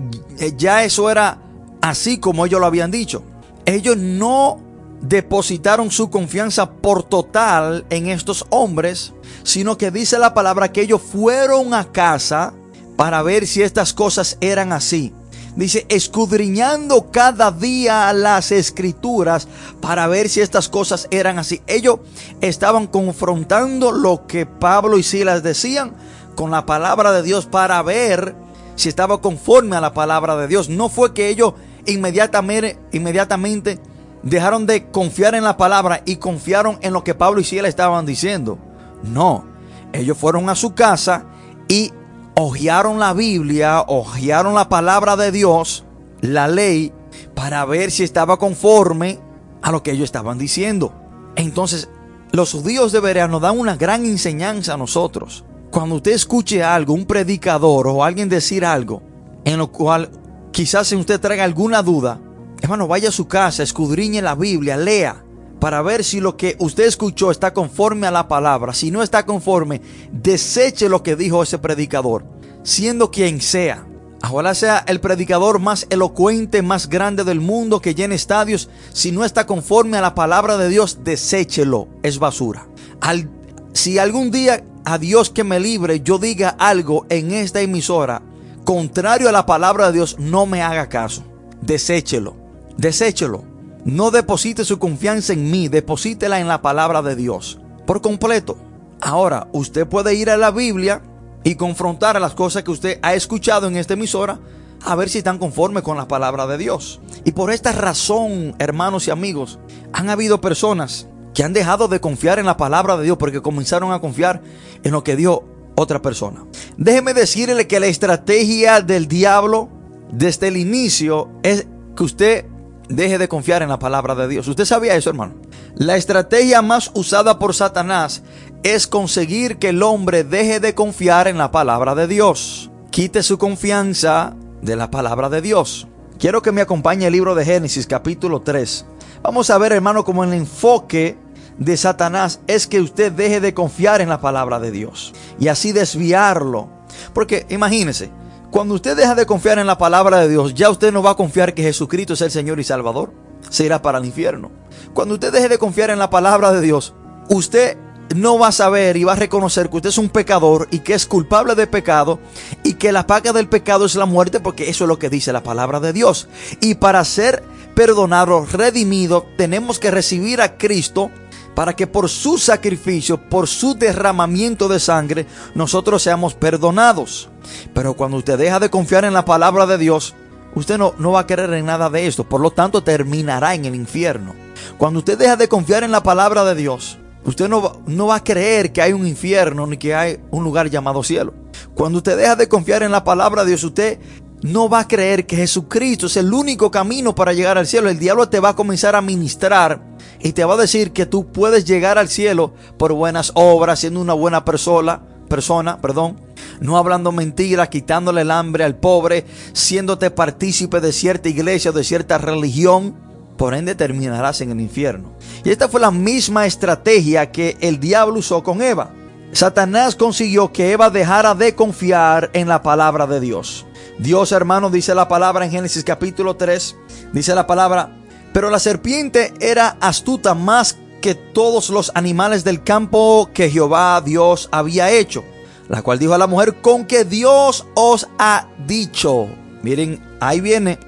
ya 0.58 0.84
eso 0.84 1.12
era 1.12 1.38
así 1.80 2.18
como 2.18 2.44
ellos 2.48 2.60
lo 2.60 2.66
habían 2.66 2.90
dicho. 2.90 3.22
Ellos 3.66 3.98
no 3.98 4.60
depositaron 5.00 5.92
su 5.92 6.10
confianza 6.10 6.72
por 6.72 7.04
total 7.04 7.86
en 7.92 8.08
estos 8.08 8.48
hombres, 8.50 9.14
sino 9.44 9.78
que 9.78 9.92
dice 9.92 10.18
la 10.18 10.34
palabra 10.34 10.72
que 10.72 10.82
ellos 10.82 11.04
fueron 11.04 11.76
a 11.76 11.92
casa 11.92 12.56
para 12.98 13.22
ver 13.22 13.46
si 13.46 13.62
estas 13.62 13.94
cosas 13.94 14.40
eran 14.42 14.74
así. 14.74 15.14
Dice, 15.56 15.86
escudriñando 15.90 17.12
cada 17.12 17.52
día 17.52 18.14
las 18.14 18.52
escrituras 18.54 19.48
para 19.82 20.08
ver 20.08 20.30
si 20.30 20.40
estas 20.40 20.70
cosas 20.70 21.08
eran 21.12 21.40
así. 21.40 21.62
Ellos 21.68 22.00
estaban 22.40 22.88
confrontando 22.88 23.92
lo 23.92 24.28
que 24.28 24.46
Pablo 24.46 24.98
y 24.98 25.04
Silas 25.04 25.44
decían 25.44 25.94
con 26.36 26.52
la 26.52 26.66
palabra 26.66 27.12
de 27.12 27.22
Dios 27.22 27.48
para 27.48 27.82
ver 27.82 28.34
si 28.76 28.88
estaba 28.88 29.20
conforme 29.20 29.76
a 29.76 29.82
la 29.82 29.94
palabra 29.94 30.38
de 30.38 30.48
Dios. 30.48 30.70
No 30.70 30.88
fue 30.88 31.14
que 31.14 31.28
ellos 31.28 31.54
inmediatamente, 31.86 32.80
inmediatamente 32.94 33.80
dejaron 34.24 34.66
de 34.66 34.90
confiar 34.90 35.36
en 35.36 35.44
la 35.44 35.58
palabra 35.58 36.02
y 36.06 36.16
confiaron 36.16 36.78
en 36.82 36.94
lo 36.94 37.04
que 37.04 37.14
Pablo 37.14 37.42
y 37.42 37.44
Silas 37.44 37.70
estaban 37.70 38.06
diciendo. 38.06 38.58
No, 39.04 39.46
ellos 39.92 40.18
fueron 40.18 40.50
a 40.50 40.56
su 40.56 40.74
casa 40.74 41.26
y 41.68 41.92
ojearon 42.36 43.00
la 43.00 43.14
Biblia, 43.14 43.82
ojearon 43.88 44.54
la 44.54 44.70
palabra 44.70 45.16
de 45.16 45.32
Dios, 45.32 45.86
la 46.22 46.48
ley, 46.48 46.94
para 47.36 47.66
ver 47.66 47.92
si 47.92 48.04
estaba 48.04 48.38
conforme 48.38 49.20
a 49.62 49.72
lo 49.72 49.84
que 49.84 49.92
ellos 49.92 50.06
estaban 50.06 50.38
diciendo. 50.38 50.94
Entonces, 51.36 51.90
los 52.32 52.52
judíos 52.52 52.92
de 52.92 53.00
Berea 53.00 53.28
nos 53.28 53.42
dan 53.42 53.60
una 53.60 53.76
gran 53.76 54.06
enseñanza 54.06 54.74
a 54.74 54.78
nosotros. 54.78 55.44
Cuando 55.70 55.96
usted 55.96 56.12
escuche 56.12 56.64
algo, 56.64 56.94
un 56.94 57.06
predicador 57.06 57.88
o 57.88 58.04
alguien 58.04 58.30
decir 58.30 58.66
algo, 58.66 59.02
en 59.46 59.58
lo 59.58 59.72
cual 59.72 60.10
quizás 60.52 60.92
usted 60.92 61.20
traiga 61.20 61.44
alguna 61.44 61.82
duda, 61.82 62.20
hermano, 62.62 62.88
vaya 62.88 63.10
a 63.10 63.14
su 63.14 63.28
casa, 63.28 63.64
escudriñe 63.64 64.22
la 64.22 64.36
Biblia, 64.36 64.78
lea, 64.78 65.24
para 65.62 65.84
ver 65.84 66.04
si 66.04 66.20
lo 66.20 66.38
que 66.38 66.56
usted 66.58 66.86
escuchó 66.86 67.30
está 67.30 67.54
conforme 67.54 68.08
a 68.08 68.12
la 68.12 68.28
palabra. 68.28 68.74
Si 68.74 68.90
no 68.90 69.04
está 69.04 69.28
conforme, 69.28 69.80
deseche 70.12 70.90
lo 70.90 71.04
que 71.04 71.16
dijo 71.16 71.44
ese 71.44 71.60
predicador, 71.60 72.26
siendo 72.64 73.12
quien 73.12 73.40
sea. 73.42 73.86
Ojalá 74.28 74.56
sea 74.56 74.84
el 74.88 75.00
predicador 75.00 75.60
más 75.60 75.86
elocuente, 75.92 76.64
más 76.64 76.90
grande 76.90 77.24
del 77.24 77.42
mundo 77.42 77.80
que 77.80 77.94
llene 77.94 78.16
estadios. 78.16 78.70
Si 78.92 79.12
no 79.12 79.24
está 79.24 79.46
conforme 79.46 80.00
a 80.00 80.02
la 80.02 80.16
palabra 80.16 80.58
de 80.58 80.68
Dios, 80.68 81.04
deséchelo. 81.04 81.88
Es 82.02 82.18
basura. 82.18 82.68
Al, 83.00 83.30
si 83.74 84.00
algún 84.00 84.32
día 84.32 84.64
a 84.84 84.98
Dios 84.98 85.30
que 85.30 85.44
me 85.44 85.60
libre 85.60 86.02
yo 86.02 86.18
diga 86.18 86.50
algo 86.58 87.06
en 87.10 87.32
esta 87.32 87.62
emisora 87.62 88.24
contrario 88.66 89.30
a 89.30 89.32
la 89.32 89.46
palabra 89.46 89.88
de 89.88 89.94
Dios, 89.94 90.16
no 90.18 90.48
me 90.48 90.64
haga 90.64 90.90
caso. 90.90 91.24
Deséchelo. 91.62 92.36
Deséchelo. 92.78 93.51
No 93.86 94.12
deposite 94.12 94.66
su 94.66 94.80
confianza 94.80 95.34
en 95.34 95.50
mí, 95.50 95.68
deposítela 95.68 96.40
en 96.40 96.48
la 96.48 96.62
palabra 96.62 97.02
de 97.02 97.16
Dios 97.16 97.60
por 97.86 98.02
completo. 98.02 98.58
Ahora, 99.02 99.48
usted 99.52 99.88
puede 99.88 100.14
ir 100.16 100.30
a 100.30 100.38
la 100.38 100.52
Biblia 100.52 101.02
y 101.44 101.56
confrontar 101.56 102.22
las 102.22 102.34
cosas 102.34 102.64
que 102.64 102.72
usted 102.72 103.00
ha 103.02 103.16
escuchado 103.16 103.68
en 103.68 103.76
esta 103.76 103.96
emisora 103.96 104.40
a 104.86 104.96
ver 104.96 105.10
si 105.10 105.18
están 105.18 105.38
conformes 105.38 105.84
con 105.84 105.98
la 105.98 106.08
palabra 106.08 106.48
de 106.48 106.58
Dios. 106.58 107.02
Y 107.26 107.32
por 107.32 107.52
esta 107.52 107.72
razón, 107.72 108.56
hermanos 108.60 109.08
y 109.08 109.12
amigos, 109.12 109.60
han 109.94 110.10
habido 110.10 110.40
personas 110.40 111.08
que 111.34 111.44
han 111.44 111.54
dejado 111.54 111.88
de 111.88 112.00
confiar 112.00 112.40
en 112.40 112.46
la 112.46 112.58
palabra 112.58 112.98
de 112.98 113.04
Dios 113.04 113.18
porque 113.18 113.42
comenzaron 113.42 113.92
a 113.92 114.00
confiar 114.00 114.42
en 114.84 114.92
lo 114.92 115.04
que 115.04 115.16
dio 115.16 115.44
otra 115.76 116.02
persona. 116.02 116.46
Déjeme 116.78 117.14
decirle 117.14 117.68
que 117.68 117.80
la 117.80 117.88
estrategia 117.88 118.82
del 118.82 119.08
diablo 119.08 119.70
desde 120.12 120.50
el 120.50 120.58
inicio 120.58 121.30
es 121.44 121.68
que 121.96 122.04
usted 122.04 122.46
deje 122.96 123.18
de 123.18 123.28
confiar 123.28 123.62
en 123.62 123.70
la 123.70 123.80
palabra 123.80 124.16
de 124.16 124.28
Dios. 124.28 124.48
¿Usted 124.48 124.66
sabía 124.66 124.96
eso, 124.96 125.10
hermano? 125.10 125.36
La 125.76 125.96
estrategia 125.96 126.62
más 126.62 126.92
usada 126.94 127.40
por 127.40 127.54
Satanás 127.54 128.24
es 128.64 128.88
conseguir 128.88 129.58
que 129.58 129.70
el 129.70 129.84
hombre 129.84 130.24
deje 130.24 130.60
de 130.60 130.76
confiar 130.76 131.28
en 131.28 131.38
la 131.38 131.52
palabra 131.52 131.96
de 131.96 132.08
Dios. 132.08 132.70
Quite 132.92 133.24
su 133.24 133.38
confianza 133.38 134.36
de 134.62 134.76
la 134.76 134.92
palabra 134.92 135.30
de 135.30 135.42
Dios. 135.42 135.88
Quiero 136.20 136.42
que 136.42 136.52
me 136.52 136.62
acompañe 136.62 137.08
el 137.08 137.14
libro 137.14 137.34
de 137.34 137.46
Génesis 137.46 137.88
capítulo 137.88 138.42
3. 138.42 138.86
Vamos 139.24 139.50
a 139.50 139.58
ver, 139.58 139.72
hermano, 139.72 140.04
cómo 140.04 140.24
el 140.24 140.34
enfoque 140.34 141.18
de 141.58 141.78
Satanás 141.78 142.42
es 142.48 142.68
que 142.68 142.80
usted 142.80 143.12
deje 143.12 143.40
de 143.40 143.54
confiar 143.54 144.02
en 144.02 144.10
la 144.10 144.22
palabra 144.22 144.60
de 144.60 144.72
Dios 144.72 145.14
y 145.40 145.48
así 145.48 145.72
desviarlo. 145.72 146.70
Porque 147.14 147.46
imagínese, 147.50 148.12
cuando 148.52 148.76
usted 148.76 148.98
deja 148.98 149.16
de 149.16 149.26
confiar 149.26 149.60
en 149.60 149.68
la 149.68 149.78
palabra 149.78 150.20
de 150.20 150.28
Dios, 150.28 150.54
ya 150.54 150.70
usted 150.70 150.92
no 150.92 151.02
va 151.02 151.12
a 151.12 151.16
confiar 151.16 151.54
que 151.54 151.64
Jesucristo 151.64 152.14
es 152.14 152.22
el 152.22 152.32
Señor 152.32 152.60
y 152.60 152.66
Salvador. 152.66 153.14
Se 153.50 153.66
irá 153.66 153.82
para 153.82 153.98
el 153.98 154.06
infierno. 154.06 154.52
Cuando 154.94 155.14
usted 155.16 155.32
deje 155.32 155.48
de 155.48 155.58
confiar 155.58 155.90
en 155.90 156.00
la 156.00 156.10
palabra 156.10 156.52
de 156.52 156.60
Dios, 156.60 156.94
usted 157.30 157.78
no 158.14 158.38
va 158.38 158.50
a 158.50 158.52
saber 158.52 158.98
y 158.98 159.06
va 159.06 159.14
a 159.14 159.16
reconocer 159.16 159.70
que 159.70 159.78
usted 159.78 159.90
es 159.90 159.98
un 159.98 160.10
pecador 160.10 160.68
y 160.70 160.80
que 160.80 160.94
es 160.94 161.06
culpable 161.06 161.56
de 161.56 161.66
pecado 161.66 162.20
y 162.62 162.74
que 162.74 162.92
la 162.92 163.08
paga 163.08 163.32
del 163.32 163.48
pecado 163.48 163.86
es 163.86 163.96
la 163.96 164.06
muerte 164.06 164.42
porque 164.42 164.70
eso 164.70 164.84
es 164.84 164.88
lo 164.90 165.00
que 165.00 165.10
dice 165.10 165.32
la 165.32 165.44
palabra 165.44 165.80
de 165.80 165.94
Dios. 165.94 166.28
Y 166.60 166.76
para 166.76 167.06
ser 167.06 167.44
perdonado, 167.74 168.46
redimido, 168.46 169.26
tenemos 169.38 169.80
que 169.80 169.92
recibir 169.92 170.42
a 170.42 170.58
Cristo 170.58 171.10
para 171.56 171.76
que 171.76 171.88
por 171.88 172.10
su 172.10 172.38
sacrificio, 172.38 173.18
por 173.30 173.48
su 173.48 173.76
derramamiento 173.76 174.68
de 174.68 174.80
sangre, 174.80 175.26
nosotros 175.56 176.02
seamos 176.02 176.34
perdonados. 176.34 177.30
Pero 177.74 177.94
cuando 177.94 178.18
usted 178.18 178.38
deja 178.38 178.60
de 178.60 178.70
confiar 178.70 179.06
en 179.06 179.14
la 179.14 179.26
palabra 179.26 179.66
de 179.66 179.78
Dios, 179.78 180.16
usted 180.56 180.78
no, 180.78 180.94
no 180.98 181.12
va 181.12 181.22
a 181.22 181.28
querer 181.28 181.54
en 181.54 181.66
nada 181.66 181.90
de 181.90 182.08
esto, 182.08 182.28
por 182.28 182.42
lo 182.42 182.52
tanto 182.52 182.84
terminará 182.84 183.54
en 183.56 183.66
el 183.66 183.76
infierno. 183.76 184.34
Cuando 184.78 185.00
usted 185.00 185.18
deja 185.18 185.36
de 185.36 185.48
confiar 185.48 185.84
en 185.84 185.92
la 185.92 186.04
palabra 186.04 186.44
de 186.46 186.56
Dios, 186.56 186.98
usted 187.26 187.50
no, 187.50 187.82
no 187.86 188.08
va 188.08 188.16
a 188.16 188.24
creer 188.24 188.72
que 188.72 188.82
hay 188.82 188.94
un 188.94 189.08
infierno 189.08 189.68
ni 189.68 189.78
que 189.78 189.96
hay 189.96 190.20
un 190.32 190.44
lugar 190.44 190.70
llamado 190.70 191.04
cielo. 191.04 191.34
Cuando 191.74 191.98
usted 191.98 192.18
deja 192.18 192.36
de 192.36 192.48
confiar 192.48 192.84
en 192.84 192.92
la 192.92 193.04
palabra 193.04 193.44
de 193.44 193.50
Dios, 193.50 193.64
usted 193.64 194.00
no 194.42 194.70
va 194.70 194.80
a 194.80 194.88
creer 194.88 195.26
que 195.26 195.36
Jesucristo 195.36 196.08
es 196.08 196.18
el 196.18 196.34
único 196.34 196.72
camino 196.72 197.14
para 197.14 197.34
llegar 197.34 197.58
al 197.58 197.68
cielo. 197.68 197.90
El 197.90 198.00
diablo 198.00 198.28
te 198.30 198.40
va 198.40 198.50
a 198.50 198.56
comenzar 198.56 198.96
a 198.96 199.02
ministrar 199.02 199.91
y 200.24 200.34
te 200.34 200.46
va 200.46 200.54
a 200.56 200.58
decir 200.58 200.92
que 200.92 201.06
tú 201.06 201.32
puedes 201.32 201.66
llegar 201.66 201.98
al 201.98 202.10
cielo 202.10 202.54
por 202.78 202.94
buenas 202.94 203.32
obras, 203.36 203.80
siendo 203.80 204.02
una 204.02 204.14
buena 204.14 204.46
persona, 204.46 205.02
persona, 205.28 205.80
perdón, 205.80 206.20
no 206.60 206.78
hablando 206.78 207.12
mentiras, 207.12 207.70
quitándole 207.70 208.22
el 208.22 208.32
hambre 208.32 208.64
al 208.64 208.76
pobre, 208.76 209.26
siéndote 209.54 210.12
partícipe 210.12 210.80
de 210.80 210.92
cierta 210.92 211.30
iglesia 211.30 211.72
o 211.72 211.74
de 211.74 211.84
cierta 211.84 212.18
religión, 212.18 212.96
por 213.38 213.54
ende 213.54 213.74
terminarás 213.74 214.42
en 214.42 214.52
el 214.52 214.62
infierno. 214.62 215.14
Y 215.44 215.50
esta 215.50 215.70
fue 215.70 215.80
la 215.80 215.90
misma 215.90 216.46
estrategia 216.46 217.32
que 217.32 217.58
el 217.62 217.80
diablo 217.80 218.20
usó 218.20 218.44
con 218.44 218.62
Eva. 218.62 218.94
Satanás 219.32 219.96
consiguió 219.96 220.52
que 220.52 220.72
Eva 220.74 220.90
dejara 220.90 221.34
de 221.34 221.56
confiar 221.56 222.30
en 222.34 222.48
la 222.48 222.62
palabra 222.62 223.08
de 223.08 223.20
Dios. 223.20 223.66
Dios, 223.98 224.32
hermano, 224.32 224.70
dice 224.70 224.94
la 224.94 225.08
palabra 225.08 225.46
en 225.46 225.52
Génesis 225.52 225.84
capítulo 225.84 226.36
3, 226.36 226.76
dice 227.14 227.34
la 227.34 227.48
palabra, 227.48 228.01
pero 228.34 228.50
la 228.50 228.60
serpiente 228.60 229.34
era 229.40 229.78
astuta 229.80 230.34
más 230.34 230.78
que 231.02 231.16
todos 231.16 231.70
los 231.70 231.92
animales 231.96 232.44
del 232.44 232.64
campo 232.64 233.30
que 233.34 233.50
Jehová 233.50 234.02
Dios 234.02 234.50
había 234.52 234.92
hecho, 234.92 235.24
la 235.68 235.82
cual 235.82 236.00
dijo 236.00 236.14
a 236.14 236.18
la 236.18 236.28
mujer, 236.28 236.62
con 236.62 236.86
que 236.86 237.04
Dios 237.06 237.66
os 237.76 238.08
ha 238.20 238.48
dicho. 238.68 239.28
Miren, 239.64 240.02
ahí 240.20 240.42
viene 240.42 240.80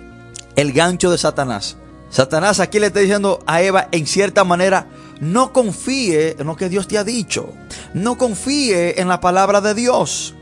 el 0.55 0.71
gancho 0.71 1.11
de 1.11 1.17
Satanás. 1.17 1.77
Satanás 2.09 2.59
aquí 2.59 2.79
le 2.79 2.87
está 2.87 2.99
diciendo 2.99 3.39
a 3.47 3.61
Eva 3.61 3.87
en 3.91 4.05
cierta 4.05 4.43
manera, 4.43 4.87
no 5.19 5.51
confíe 5.51 6.35
en 6.37 6.45
lo 6.45 6.55
que 6.55 6.69
Dios 6.69 6.87
te 6.87 6.97
ha 6.97 7.03
dicho. 7.03 7.49
No 7.93 8.17
confíe 8.17 9.01
en 9.01 9.07
la 9.07 9.19
palabra 9.19 9.61
de 9.61 9.73
Dios. 9.73 10.35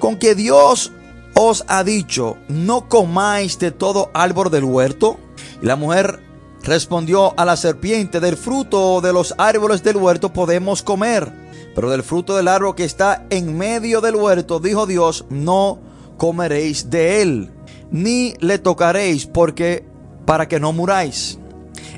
Con 0.00 0.18
que 0.18 0.34
Dios 0.34 0.90
os 1.34 1.64
ha 1.68 1.84
dicho, 1.84 2.38
no 2.48 2.88
comáis 2.88 3.58
de 3.58 3.70
todo 3.70 4.10
árbol 4.14 4.50
del 4.50 4.64
huerto. 4.64 5.20
Y 5.62 5.66
la 5.66 5.76
mujer 5.76 6.25
respondió 6.66 7.38
a 7.38 7.44
la 7.44 7.56
serpiente, 7.56 8.20
del 8.20 8.36
fruto 8.36 9.00
de 9.00 9.12
los 9.12 9.34
árboles 9.38 9.82
del 9.82 9.96
huerto 9.96 10.32
podemos 10.32 10.82
comer, 10.82 11.32
Pero 11.74 11.90
del 11.90 12.02
fruto 12.02 12.36
del 12.36 12.48
árbol 12.48 12.74
que 12.74 12.84
está 12.84 13.26
en 13.30 13.56
medio 13.56 14.00
del 14.00 14.16
huerto, 14.16 14.60
dijo 14.60 14.86
Dios, 14.86 15.26
no 15.28 15.78
comeréis 16.16 16.90
de 16.90 17.22
él, 17.22 17.50
ni 17.90 18.34
le 18.40 18.58
tocaréis, 18.58 19.26
porque 19.26 19.86
para 20.24 20.48
que 20.48 20.58
no 20.58 20.72
muráis. 20.72 21.38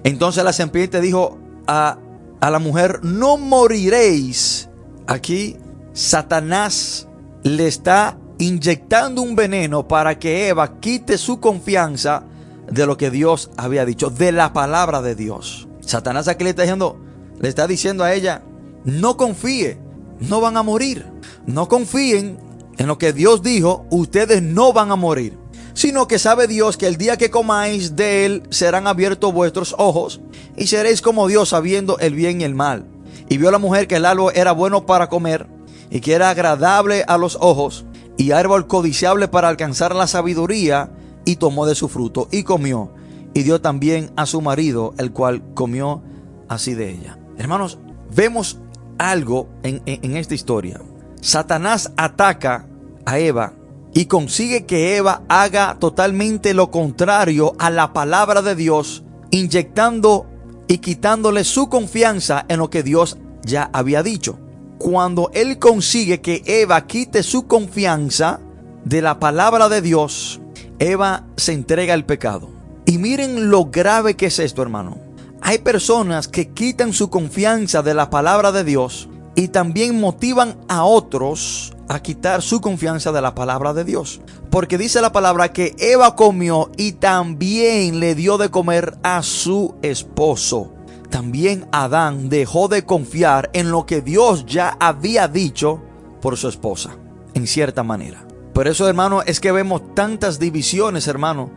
Entonces 0.02 0.44
la 0.44 0.52
serpiente 0.52 1.00
dijo 1.00 1.38
a, 1.66 1.98
a 2.40 2.50
la 2.50 2.58
mujer, 2.58 3.00
no 3.02 3.36
moriréis. 3.36 4.68
Aquí 5.06 5.56
Satanás 5.92 7.08
le 7.42 7.68
está 7.68 8.18
inyectando 8.38 9.22
un 9.22 9.34
veneno 9.34 9.86
para 9.86 10.18
que 10.18 10.48
Eva 10.48 10.78
quite 10.80 11.18
su 11.18 11.40
confianza 11.40 12.24
de 12.70 12.86
lo 12.86 12.96
que 12.96 13.10
Dios 13.10 13.50
había 13.56 13.84
dicho, 13.84 14.10
de 14.10 14.32
la 14.32 14.52
palabra 14.52 15.02
de 15.02 15.14
Dios. 15.14 15.68
Satanás 15.80 16.28
aquí 16.28 16.44
le 16.44 16.50
está 16.50 16.62
diciendo, 16.62 17.00
le 17.40 17.48
está 17.48 17.66
diciendo 17.66 18.04
a 18.04 18.12
ella, 18.12 18.42
no 18.84 19.16
confíe, 19.16 19.78
no 20.20 20.40
van 20.40 20.56
a 20.56 20.62
morir. 20.62 21.06
No 21.46 21.68
confíen 21.68 22.38
en 22.76 22.86
lo 22.86 22.98
que 22.98 23.12
Dios 23.12 23.42
dijo, 23.42 23.86
ustedes 23.90 24.42
no 24.42 24.72
van 24.72 24.90
a 24.90 24.96
morir. 24.96 25.38
Sino 25.74 26.08
que 26.08 26.18
sabe 26.18 26.46
Dios 26.46 26.76
que 26.76 26.86
el 26.86 26.96
día 26.96 27.16
que 27.16 27.30
comáis 27.30 27.94
de 27.94 28.26
él 28.26 28.42
serán 28.50 28.86
abiertos 28.86 29.32
vuestros 29.32 29.74
ojos 29.78 30.20
y 30.56 30.66
seréis 30.66 31.00
como 31.02 31.28
Dios 31.28 31.50
sabiendo 31.50 31.98
el 31.98 32.14
bien 32.14 32.40
y 32.40 32.44
el 32.44 32.54
mal. 32.54 32.86
Y 33.28 33.38
vio 33.38 33.50
la 33.50 33.58
mujer 33.58 33.86
que 33.86 33.96
el 33.96 34.04
árbol 34.04 34.32
era 34.34 34.52
bueno 34.52 34.86
para 34.86 35.08
comer 35.08 35.46
y 35.90 36.00
que 36.00 36.14
era 36.14 36.30
agradable 36.30 37.04
a 37.06 37.16
los 37.16 37.38
ojos 37.40 37.84
y 38.16 38.32
árbol 38.32 38.66
codiciable 38.66 39.28
para 39.28 39.48
alcanzar 39.48 39.94
la 39.94 40.08
sabiduría 40.08 40.90
y 41.28 41.36
tomó 41.36 41.66
de 41.66 41.74
su 41.74 41.90
fruto 41.90 42.26
y 42.30 42.42
comió 42.42 42.90
y 43.34 43.42
dio 43.42 43.60
también 43.60 44.10
a 44.16 44.24
su 44.24 44.40
marido 44.40 44.94
el 44.96 45.12
cual 45.12 45.42
comió 45.52 46.02
así 46.48 46.72
de 46.72 46.90
ella. 46.90 47.18
Hermanos, 47.36 47.78
vemos 48.16 48.60
algo 48.96 49.50
en, 49.62 50.16
esta 50.16 50.34
historia. 50.34 50.80
Satanás 51.20 51.92
ataca 51.98 52.66
a 53.04 53.18
Eva 53.18 53.52
y 53.92 54.06
consigue 54.06 54.64
que 54.64 54.96
Eva 54.96 55.20
haga 55.28 55.76
totalmente 55.78 56.54
lo 56.54 56.70
contrario 56.70 57.52
a 57.58 57.68
la 57.68 57.92
palabra 57.92 58.40
de 58.40 58.54
Dios, 58.54 59.04
inyectando 59.30 60.26
y 60.66 60.78
quitándole 60.78 61.44
su 61.44 61.68
confianza 61.68 62.46
en 62.48 62.58
lo 62.58 62.70
que 62.70 62.82
Dios 62.82 63.18
ya 63.42 63.68
había 63.74 64.02
dicho. 64.02 64.38
Cuando 64.78 65.30
él 65.34 65.58
consigue 65.58 66.22
que 66.22 66.42
Eva 66.46 66.86
quite 66.86 67.22
su 67.22 67.46
confianza 67.46 68.40
de 68.86 69.02
la 69.02 69.18
palabra 69.18 69.68
de 69.68 69.82
Dios, 69.82 70.40
Eva 70.78 71.24
se 71.36 71.52
entrega 71.52 71.94
al 71.94 72.04
pecado. 72.04 72.50
Y 72.86 72.98
miren 72.98 73.50
lo 73.50 73.66
grave 73.66 74.14
que 74.14 74.26
es 74.26 74.38
esto, 74.38 74.62
hermano. 74.62 74.98
Hay 75.40 75.58
personas 75.58 76.28
que 76.28 76.48
quitan 76.50 76.92
su 76.92 77.10
confianza 77.10 77.82
de 77.82 77.94
la 77.94 78.10
palabra 78.10 78.52
de 78.52 78.64
Dios 78.64 79.08
y 79.34 79.48
también 79.48 80.00
motivan 80.00 80.56
a 80.68 80.84
otros 80.84 81.72
a 81.88 82.00
quitar 82.00 82.42
su 82.42 82.60
confianza 82.60 83.12
de 83.12 83.20
la 83.20 83.34
palabra 83.34 83.72
de 83.72 83.84
Dios. 83.84 84.20
Porque 84.50 84.78
dice 84.78 85.00
la 85.00 85.12
palabra 85.12 85.52
que 85.52 85.74
Eva 85.78 86.16
comió 86.16 86.70
y 86.76 86.92
también 86.92 88.00
le 88.00 88.14
dio 88.14 88.38
de 88.38 88.50
comer 88.50 88.98
a 89.02 89.22
su 89.22 89.74
esposo. 89.82 90.72
También 91.10 91.66
Adán 91.72 92.28
dejó 92.28 92.68
de 92.68 92.84
confiar 92.84 93.50
en 93.52 93.70
lo 93.70 93.86
que 93.86 94.00
Dios 94.00 94.44
ya 94.46 94.76
había 94.80 95.28
dicho 95.28 95.80
por 96.20 96.36
su 96.36 96.48
esposa, 96.48 96.96
en 97.34 97.46
cierta 97.46 97.82
manera. 97.82 98.26
Por 98.58 98.66
eso, 98.66 98.88
hermano, 98.88 99.22
es 99.22 99.38
que 99.38 99.52
vemos 99.52 99.94
tantas 99.94 100.40
divisiones, 100.40 101.06
hermano, 101.06 101.48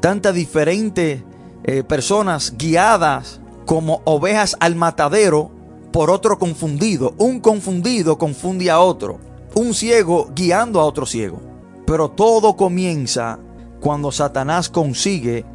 tantas 0.00 0.34
diferentes 0.34 1.22
eh, 1.62 1.84
personas 1.84 2.54
guiadas 2.58 3.40
como 3.64 4.02
ovejas 4.04 4.56
al 4.58 4.74
matadero 4.74 5.52
por 5.92 6.10
otro 6.10 6.36
confundido. 6.36 7.14
Un 7.16 7.38
confundido 7.38 8.18
confunde 8.18 8.72
a 8.72 8.80
otro. 8.80 9.20
Un 9.54 9.72
ciego 9.72 10.30
guiando 10.34 10.80
a 10.80 10.84
otro 10.84 11.06
ciego. 11.06 11.40
Pero 11.86 12.10
todo 12.10 12.56
comienza 12.56 13.38
cuando 13.80 14.10
Satanás 14.10 14.68
consigue 14.68 15.46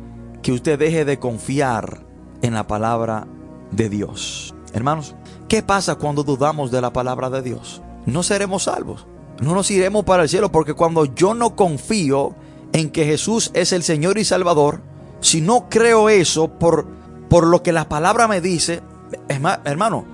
que 0.41 0.53
usted 0.53 0.79
deje 0.79 1.03
de 1.03 1.19
confiar 1.19 2.05
en 2.41 2.53
la 2.53 2.65
palabra 2.65 3.27
de 3.71 3.89
Dios. 3.89 4.55
Hermanos, 4.71 5.15
¿qué 5.49 5.63
pasa 5.63 5.95
cuando 5.95 6.23
dudamos 6.23 6.71
de 6.71 6.79
la 6.79 6.93
palabra 6.93 7.29
de 7.29 7.41
Dios? 7.41 7.81
No 8.05 8.23
seremos 8.23 8.63
salvos. 8.63 9.05
No 9.41 9.53
nos 9.53 9.71
iremos 9.71 10.05
para 10.05 10.23
el 10.23 10.29
cielo 10.29 10.51
porque 10.51 10.73
cuando 10.73 11.05
yo 11.05 11.33
no 11.33 11.55
confío 11.55 12.35
en 12.71 12.89
que 12.89 13.05
Jesús 13.05 13.51
es 13.53 13.71
el 13.71 13.83
Señor 13.83 14.17
y 14.17 14.25
Salvador, 14.25 14.81
si 15.21 15.41
no 15.41 15.69
creo 15.69 16.09
eso 16.09 16.47
por, 16.47 16.85
por 17.29 17.47
lo 17.47 17.63
que 17.63 17.71
la 17.71 17.89
palabra 17.89 18.27
me 18.27 18.41
dice, 18.41 18.81
hermano, 19.29 20.05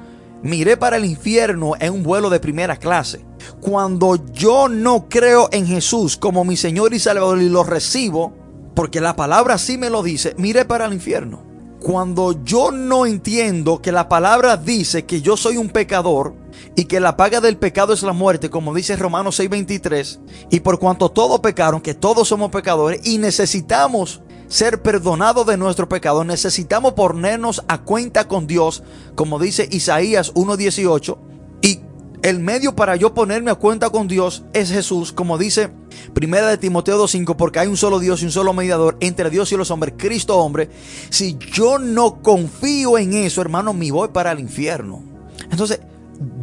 miré 0.43 0.77
para 0.77 0.97
el 0.97 1.05
infierno 1.05 1.73
en 1.79 1.93
un 1.93 2.03
vuelo 2.03 2.29
de 2.29 2.39
primera 2.39 2.77
clase. 2.77 3.25
Cuando 3.61 4.17
yo 4.31 4.69
no 4.69 5.07
creo 5.09 5.49
en 5.51 5.65
Jesús 5.65 6.17
como 6.17 6.43
mi 6.43 6.57
Señor 6.57 6.93
y 6.93 6.99
Salvador 6.99 7.41
y 7.41 7.49
lo 7.49 7.63
recibo, 7.63 8.33
porque 8.75 9.01
la 9.01 9.15
palabra 9.15 9.57
sí 9.57 9.77
me 9.77 9.89
lo 9.89 10.03
dice, 10.03 10.35
miré 10.37 10.65
para 10.65 10.85
el 10.85 10.93
infierno. 10.93 11.43
Cuando 11.79 12.43
yo 12.43 12.71
no 12.71 13.05
entiendo 13.05 13.81
que 13.81 13.91
la 13.91 14.09
palabra 14.09 14.57
dice 14.57 15.05
que 15.05 15.21
yo 15.21 15.37
soy 15.37 15.57
un 15.57 15.69
pecador 15.69 16.33
y 16.75 16.85
que 16.85 16.99
la 16.99 17.17
paga 17.17 17.41
del 17.41 17.57
pecado 17.57 17.93
es 17.93 18.03
la 18.03 18.13
muerte, 18.13 18.49
como 18.49 18.73
dice 18.73 18.95
Romanos 18.95 19.39
6:23, 19.39 20.19
y 20.49 20.59
por 20.61 20.79
cuanto 20.79 21.09
todos 21.09 21.39
pecaron, 21.39 21.81
que 21.81 21.93
todos 21.93 22.27
somos 22.27 22.51
pecadores 22.51 23.01
y 23.03 23.17
necesitamos 23.17 24.21
ser 24.49 24.81
perdonados 24.81 25.45
de 25.45 25.57
nuestro 25.57 25.87
pecado, 25.87 26.23
necesitamos 26.23 26.93
ponernos 26.93 27.63
a 27.67 27.79
cuenta 27.79 28.27
con 28.27 28.47
Dios, 28.47 28.83
como 29.15 29.39
dice 29.39 29.69
Isaías 29.71 30.33
1.18. 30.33 31.17
Y 31.61 31.81
el 32.23 32.39
medio 32.39 32.75
para 32.75 32.95
yo 32.95 33.13
ponerme 33.13 33.51
a 33.51 33.55
cuenta 33.55 33.89
con 33.91 34.07
Dios 34.07 34.43
es 34.53 34.71
Jesús, 34.71 35.13
como 35.13 35.37
dice 35.37 35.69
Primera 36.13 36.47
de 36.47 36.57
Timoteo 36.57 37.01
2.5, 37.03 37.35
porque 37.35 37.59
hay 37.59 37.67
un 37.67 37.77
solo 37.77 37.99
Dios 37.99 38.21
y 38.21 38.25
un 38.25 38.31
solo 38.31 38.53
mediador 38.53 38.97
entre 38.99 39.29
Dios 39.29 39.51
y 39.51 39.57
los 39.57 39.71
hombres, 39.71 39.93
Cristo 39.97 40.37
hombre. 40.37 40.69
Si 41.09 41.37
yo 41.53 41.77
no 41.77 42.21
confío 42.21 42.97
en 42.97 43.13
eso, 43.13 43.41
hermano, 43.41 43.73
me 43.73 43.91
voy 43.91 44.09
para 44.09 44.31
el 44.31 44.39
infierno. 44.39 45.03
Entonces, 45.51 45.79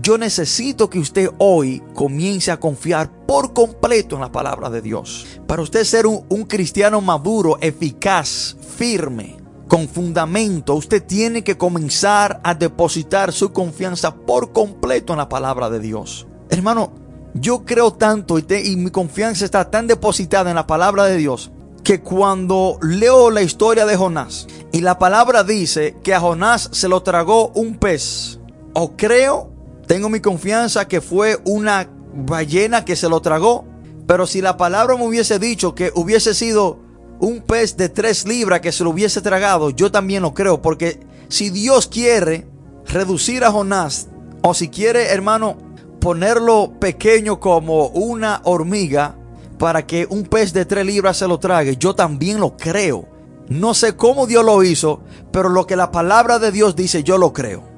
yo 0.03 0.17
necesito 0.17 0.89
que 0.89 0.99
usted 0.99 1.31
hoy 1.39 1.83
comience 1.95 2.51
a 2.51 2.59
confiar 2.59 3.11
por 3.27 3.53
completo 3.53 4.15
en 4.15 4.23
la 4.23 4.33
palabra 4.33 4.71
de 4.71 4.81
Dios. 4.81 5.27
Para 5.47 5.63
usted 5.63 5.85
ser 5.85 6.07
un, 6.07 6.45
cristiano 6.45 7.01
maduro, 7.01 7.59
eficaz, 7.61 8.57
firme, 8.77 9.37
con 9.69 9.89
fundamento, 9.89 10.75
usted 10.75 11.03
tiene 11.03 11.43
que 11.43 11.59
comenzar 11.59 12.41
a 12.45 12.55
depositar 12.55 13.33
su 13.33 13.53
confianza 13.53 14.15
por 14.15 14.53
completo 14.53 15.13
en 15.13 15.19
la 15.19 15.29
palabra 15.29 15.69
de 15.69 15.81
Dios. 15.81 16.27
Hermano, 16.49 16.93
yo 17.35 17.65
creo 17.65 17.93
tanto 17.93 18.39
y, 18.39 18.45
y 18.49 18.77
mi 18.77 18.91
confianza 18.91 19.45
está 19.45 19.71
tan 19.71 19.87
depositada 19.87 20.51
en 20.51 20.57
la 20.57 20.67
palabra 20.67 21.05
de 21.05 21.17
Dios 21.17 21.51
que 21.83 22.01
cuando 22.01 22.79
leo 22.81 23.31
la 23.31 23.43
historia 23.43 23.85
de 23.87 23.97
Jonás 23.97 24.47
y 24.73 24.81
la 24.81 24.99
palabra 24.99 25.45
dice 25.45 25.97
que 26.03 26.15
a 26.15 26.21
Jonás 26.21 26.69
se 26.73 26.89
lo 26.89 27.03
tragó 27.03 27.49
un 27.49 27.77
pez, 27.77 28.41
o 28.73 28.97
creo 28.97 29.56
tengo 29.87 30.09
mi 30.09 30.21
confianza 30.21 30.89
que 30.89 31.01
fue 31.01 31.39
una 31.45 31.89
ballena 32.13 32.85
que 32.85 32.97
se 32.97 33.09
lo 33.09 33.21
tragó. 33.21 33.65
Pero 34.07 34.27
si 34.27 34.41
la 34.41 34.57
palabra 34.57 34.97
me 34.97 35.07
hubiese 35.07 35.39
dicho 35.39 35.75
que 35.75 35.93
hubiese 35.95 36.35
sido 36.35 36.79
un 37.21 37.41
pez 37.41 37.77
de 37.77 37.89
tres 37.89 38.27
libras 38.27 38.61
que 38.61 38.73
se 38.73 38.85
lo 38.85 38.91
hubiese 38.91 39.21
tragado, 39.21 39.71
yo 39.71 39.91
también 39.91 40.23
lo 40.23 40.35
creo. 40.35 40.61
Porque 40.63 41.01
si 41.29 41.51
Dios 41.51 41.87
quiere 41.87 42.47
reducir 42.87 43.45
a 43.45 43.51
Jonás, 43.51 44.09
o 44.43 44.55
si 44.55 44.69
quiere, 44.69 45.13
hermano, 45.13 45.57
ponerlo 46.01 46.79
pequeño 46.79 47.41
como 47.41 47.89
una 47.89 48.41
hormiga, 48.45 49.17
para 49.59 49.87
que 49.87 50.07
un 50.11 50.25
pez 50.25 50.53
de 50.53 50.67
tres 50.67 50.85
libras 50.85 51.17
se 51.17 51.27
lo 51.27 51.39
trague, 51.39 51.77
yo 51.77 51.95
también 51.95 52.41
lo 52.41 52.57
creo. 52.57 53.09
No 53.49 53.75
sé 53.75 53.97
cómo 53.97 54.27
Dios 54.27 54.45
lo 54.45 54.63
hizo, 54.63 55.01
pero 55.33 55.49
lo 55.49 55.67
que 55.67 55.77
la 55.77 55.91
palabra 55.91 56.39
de 56.39 56.53
Dios 56.53 56.77
dice, 56.77 57.03
yo 57.03 57.17
lo 57.17 57.33
creo 57.33 57.76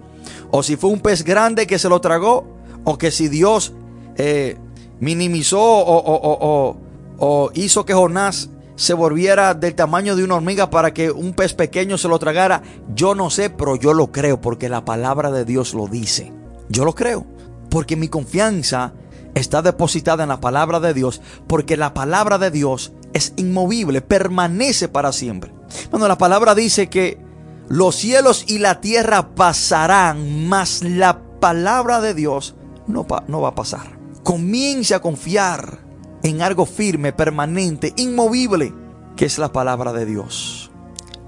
o 0.50 0.62
si 0.62 0.76
fue 0.76 0.90
un 0.90 1.00
pez 1.00 1.24
grande 1.24 1.66
que 1.66 1.78
se 1.78 1.88
lo 1.88 2.00
tragó, 2.00 2.46
o 2.84 2.98
que 2.98 3.10
si 3.10 3.28
Dios 3.28 3.72
eh, 4.16 4.56
minimizó 5.00 5.60
o, 5.60 6.76
o, 7.18 7.50
hizo 7.54 7.84
que 7.84 7.94
Jonás 7.94 8.50
se 8.76 8.94
volviera 8.94 9.54
del 9.54 9.74
tamaño 9.74 10.14
de 10.14 10.24
una 10.24 10.36
hormiga 10.36 10.70
para 10.70 10.94
que 10.94 11.10
un 11.10 11.32
pez 11.32 11.54
pequeño 11.54 11.98
se 11.98 12.08
lo 12.08 12.18
tragara, 12.18 12.62
yo 12.94 13.14
no 13.14 13.28
sé, 13.28 13.50
pero 13.50 13.76
yo 13.76 13.92
lo 13.92 14.12
creo 14.12 14.40
porque 14.40 14.68
la 14.68 14.84
palabra 14.84 15.30
de 15.32 15.44
Dios 15.44 15.74
lo 15.74 15.88
dice. 15.88 16.32
Yo 16.68 16.84
lo 16.84 16.94
creo, 16.94 17.26
porque 17.70 17.96
mi 17.96 18.08
confianza 18.08 18.92
está 19.34 19.62
depositada 19.62 20.22
en 20.22 20.28
la 20.28 20.40
palabra 20.40 20.80
de 20.80 20.94
Dios, 20.94 21.20
porque 21.46 21.76
la 21.76 21.92
palabra 21.94 22.38
de 22.38 22.50
Dios 22.50 22.92
es 23.12 23.32
inmovible, 23.36 24.00
permanece 24.00 24.88
para 24.88 25.12
siempre. 25.12 25.52
Cuando 25.90 26.08
la 26.08 26.18
palabra 26.18 26.54
dice 26.54 26.88
que 26.88 27.18
los 27.68 27.96
cielos 27.96 28.44
y 28.46 28.58
la 28.58 28.80
tierra 28.80 29.34
pasarán, 29.34 30.46
mas 30.48 30.82
la 30.82 31.20
palabra 31.38 32.00
de 32.00 32.14
Dios 32.14 32.56
no, 32.86 33.06
va 33.06 33.48
a 33.48 33.54
pasar. 33.54 33.98
Comience 34.22 34.94
a 34.94 35.00
confiar 35.00 35.80
en 36.22 36.40
algo 36.40 36.64
firme, 36.64 37.12
permanente, 37.12 37.92
inmovible, 37.96 38.72
que 39.16 39.26
es 39.26 39.38
la 39.38 39.52
palabra 39.52 39.92
de 39.92 40.06
Dios. 40.06 40.70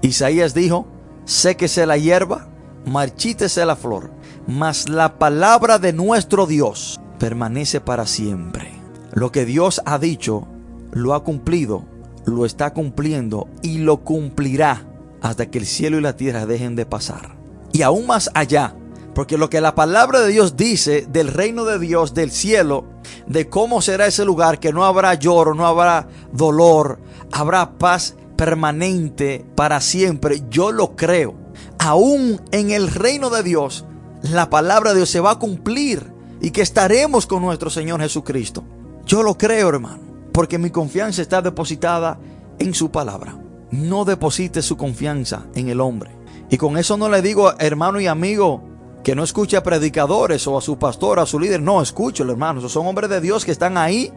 Isaías 0.01 0.55
dijo, 0.55 0.87
séquese 1.25 1.85
la 1.85 1.97
hierba, 1.97 2.49
marchítese 2.85 3.63
la 3.65 3.75
flor, 3.75 4.11
mas 4.47 4.89
la 4.89 5.19
palabra 5.19 5.77
de 5.77 5.93
nuestro 5.93 6.47
Dios 6.47 6.99
permanece 7.19 7.81
para 7.81 8.07
siempre. 8.07 8.71
Lo 9.13 9.31
que 9.31 9.45
Dios 9.45 9.81
ha 9.85 9.99
dicho, 9.99 10.47
lo 10.91 11.13
ha 11.13 11.23
cumplido, 11.23 11.85
lo 12.25 12.45
está 12.45 12.73
cumpliendo 12.73 13.47
y 13.61 13.77
lo 13.77 14.03
cumplirá 14.03 14.87
hasta 15.21 15.49
que 15.49 15.59
el 15.59 15.65
cielo 15.65 15.97
y 15.97 16.01
la 16.01 16.15
tierra 16.15 16.45
dejen 16.45 16.75
de 16.75 16.85
pasar. 16.85 17.35
Y 17.71 17.83
aún 17.83 18.07
más 18.07 18.29
allá, 18.33 18.75
porque 19.13 19.37
lo 19.37 19.49
que 19.49 19.61
la 19.61 19.75
palabra 19.75 20.21
de 20.21 20.29
Dios 20.29 20.57
dice 20.57 21.05
del 21.09 21.27
reino 21.27 21.65
de 21.65 21.79
Dios, 21.79 22.13
del 22.13 22.31
cielo, 22.31 22.85
de 23.27 23.49
cómo 23.49 23.81
será 23.81 24.07
ese 24.07 24.25
lugar, 24.25 24.59
que 24.59 24.73
no 24.73 24.85
habrá 24.85 25.13
lloro, 25.15 25.53
no 25.53 25.67
habrá 25.67 26.07
dolor, 26.31 26.99
habrá 27.31 27.77
paz 27.77 28.15
permanente 28.35 29.45
para 29.55 29.81
siempre, 29.81 30.43
yo 30.49 30.71
lo 30.71 30.95
creo. 30.95 31.35
Aún 31.77 32.41
en 32.51 32.71
el 32.71 32.89
reino 32.89 33.29
de 33.29 33.43
Dios, 33.43 33.85
la 34.23 34.49
palabra 34.49 34.91
de 34.91 34.97
Dios 34.97 35.09
se 35.09 35.19
va 35.19 35.31
a 35.31 35.39
cumplir 35.39 36.11
y 36.41 36.51
que 36.51 36.61
estaremos 36.61 37.27
con 37.27 37.41
nuestro 37.41 37.69
Señor 37.69 38.01
Jesucristo. 38.01 38.63
Yo 39.05 39.23
lo 39.23 39.37
creo, 39.37 39.69
hermano, 39.69 40.01
porque 40.31 40.57
mi 40.57 40.69
confianza 40.69 41.21
está 41.21 41.41
depositada 41.41 42.19
en 42.59 42.73
su 42.73 42.91
palabra. 42.91 43.37
No 43.71 44.05
deposite 44.05 44.61
su 44.61 44.77
confianza 44.77 45.45
en 45.55 45.69
el 45.69 45.79
hombre. 45.79 46.11
Y 46.49 46.57
con 46.57 46.77
eso 46.77 46.97
no 46.97 47.07
le 47.07 47.21
digo, 47.21 47.53
hermano 47.59 48.01
y 48.01 48.07
amigo, 48.07 48.61
que 49.03 49.15
no 49.15 49.23
escuche 49.23 49.57
a 49.57 49.63
predicadores 49.63 50.45
o 50.47 50.57
a 50.57 50.61
su 50.61 50.77
pastor, 50.77 51.19
a 51.19 51.25
su 51.25 51.39
líder. 51.39 51.61
No, 51.61 51.81
escúchelo, 51.81 52.31
hermano. 52.31 52.67
Son 52.67 52.85
hombres 52.85 53.09
de 53.09 53.21
Dios 53.21 53.45
que 53.45 53.51
están 53.51 53.77
ahí 53.77 54.11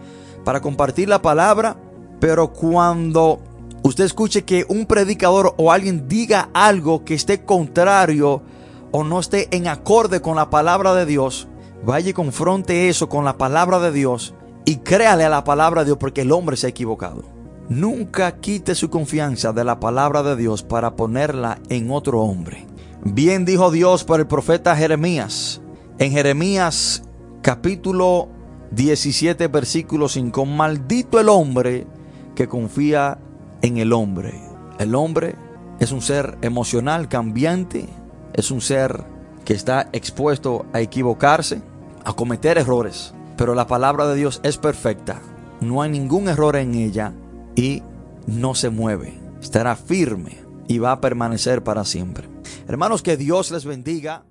para 0.45 0.61
compartir 0.61 1.09
la 1.09 1.23
palabra. 1.23 1.77
Pero 2.21 2.53
cuando 2.53 3.41
usted 3.83 4.05
escuche 4.05 4.45
que 4.45 4.67
un 4.69 4.87
predicador 4.87 5.55
o 5.57 5.71
alguien 5.71 6.09
diga 6.09 6.49
algo 6.53 7.05
que 7.05 7.15
esté 7.15 7.45
contrario 7.45 8.43
o 8.91 9.05
no 9.05 9.21
esté 9.21 9.55
en 9.57 9.69
acorde 9.69 10.21
con 10.21 10.37
la 10.37 10.51
palabra 10.51 10.95
de 10.95 11.07
Dios, 11.07 11.49
vaya 11.85 12.11
y 12.11 12.13
confronte 12.13 12.89
eso 12.89 13.09
con 13.09 13.25
la 13.25 13.39
palabra 13.39 13.79
de 13.79 13.93
Dios 13.93 14.35
y 14.65 14.77
créale 14.77 15.25
a 15.25 15.29
la 15.29 15.45
palabra 15.45 15.83
de 15.83 15.87
Dios 15.87 15.99
porque 15.99 16.23
el 16.23 16.33
hombre 16.33 16.57
se 16.57 16.67
ha 16.67 16.71
equivocado. 16.71 17.34
Nunca 17.69 18.41
quite 18.41 18.75
su 18.75 18.91
confianza 18.91 19.55
de 19.55 19.65
la 19.65 19.81
palabra 19.81 20.23
de 20.23 20.37
Dios 20.37 20.63
para 20.63 20.97
ponerla 20.97 21.59
en 21.71 21.91
otro 21.91 22.21
hombre. 22.21 22.67
Bien 23.05 23.47
dijo 23.47 23.71
Dios 23.71 24.05
por 24.05 24.21
el 24.21 24.27
profeta 24.27 24.77
Jeremías. 24.77 25.63
En 25.99 26.13
Jeremías 26.13 27.05
capítulo 27.41 28.29
17 28.73 29.49
versículo 29.49 30.11
5. 30.11 30.45
Maldito 30.45 31.19
el 31.19 31.31
hombre 31.31 31.87
que 32.35 32.49
confía 32.49 33.19
en 33.63 33.79
el 33.79 33.95
hombre. 33.95 34.39
El 34.79 34.95
hombre 34.95 35.35
es 35.81 35.91
un 35.91 36.03
ser 36.03 36.37
emocional, 36.43 37.09
cambiante. 37.09 37.89
Es 38.35 38.51
un 38.51 38.61
ser 38.61 39.05
que 39.47 39.55
está 39.55 39.89
expuesto 39.93 40.67
a 40.75 40.81
equivocarse, 40.81 41.63
a 42.05 42.13
cometer 42.13 42.59
errores. 42.59 43.15
Pero 43.39 43.55
la 43.55 43.67
palabra 43.67 44.07
de 44.07 44.17
Dios 44.17 44.41
es 44.43 44.59
perfecta. 44.59 45.23
No 45.63 45.81
hay 45.81 45.89
ningún 45.89 46.29
error 46.29 46.57
en 46.57 46.75
ella 46.75 47.15
y 47.57 47.83
no 48.27 48.55
se 48.55 48.71
mueve. 48.71 49.19
Estará 49.41 49.77
firme 49.77 50.39
y 50.69 50.79
va 50.79 50.93
a 50.93 51.01
permanecer 51.01 51.63
para 51.63 51.85
siempre. 51.85 52.29
Hermanos, 52.67 53.03
que 53.03 53.17
Dios 53.17 53.51
les 53.51 53.65
bendiga. 53.65 54.25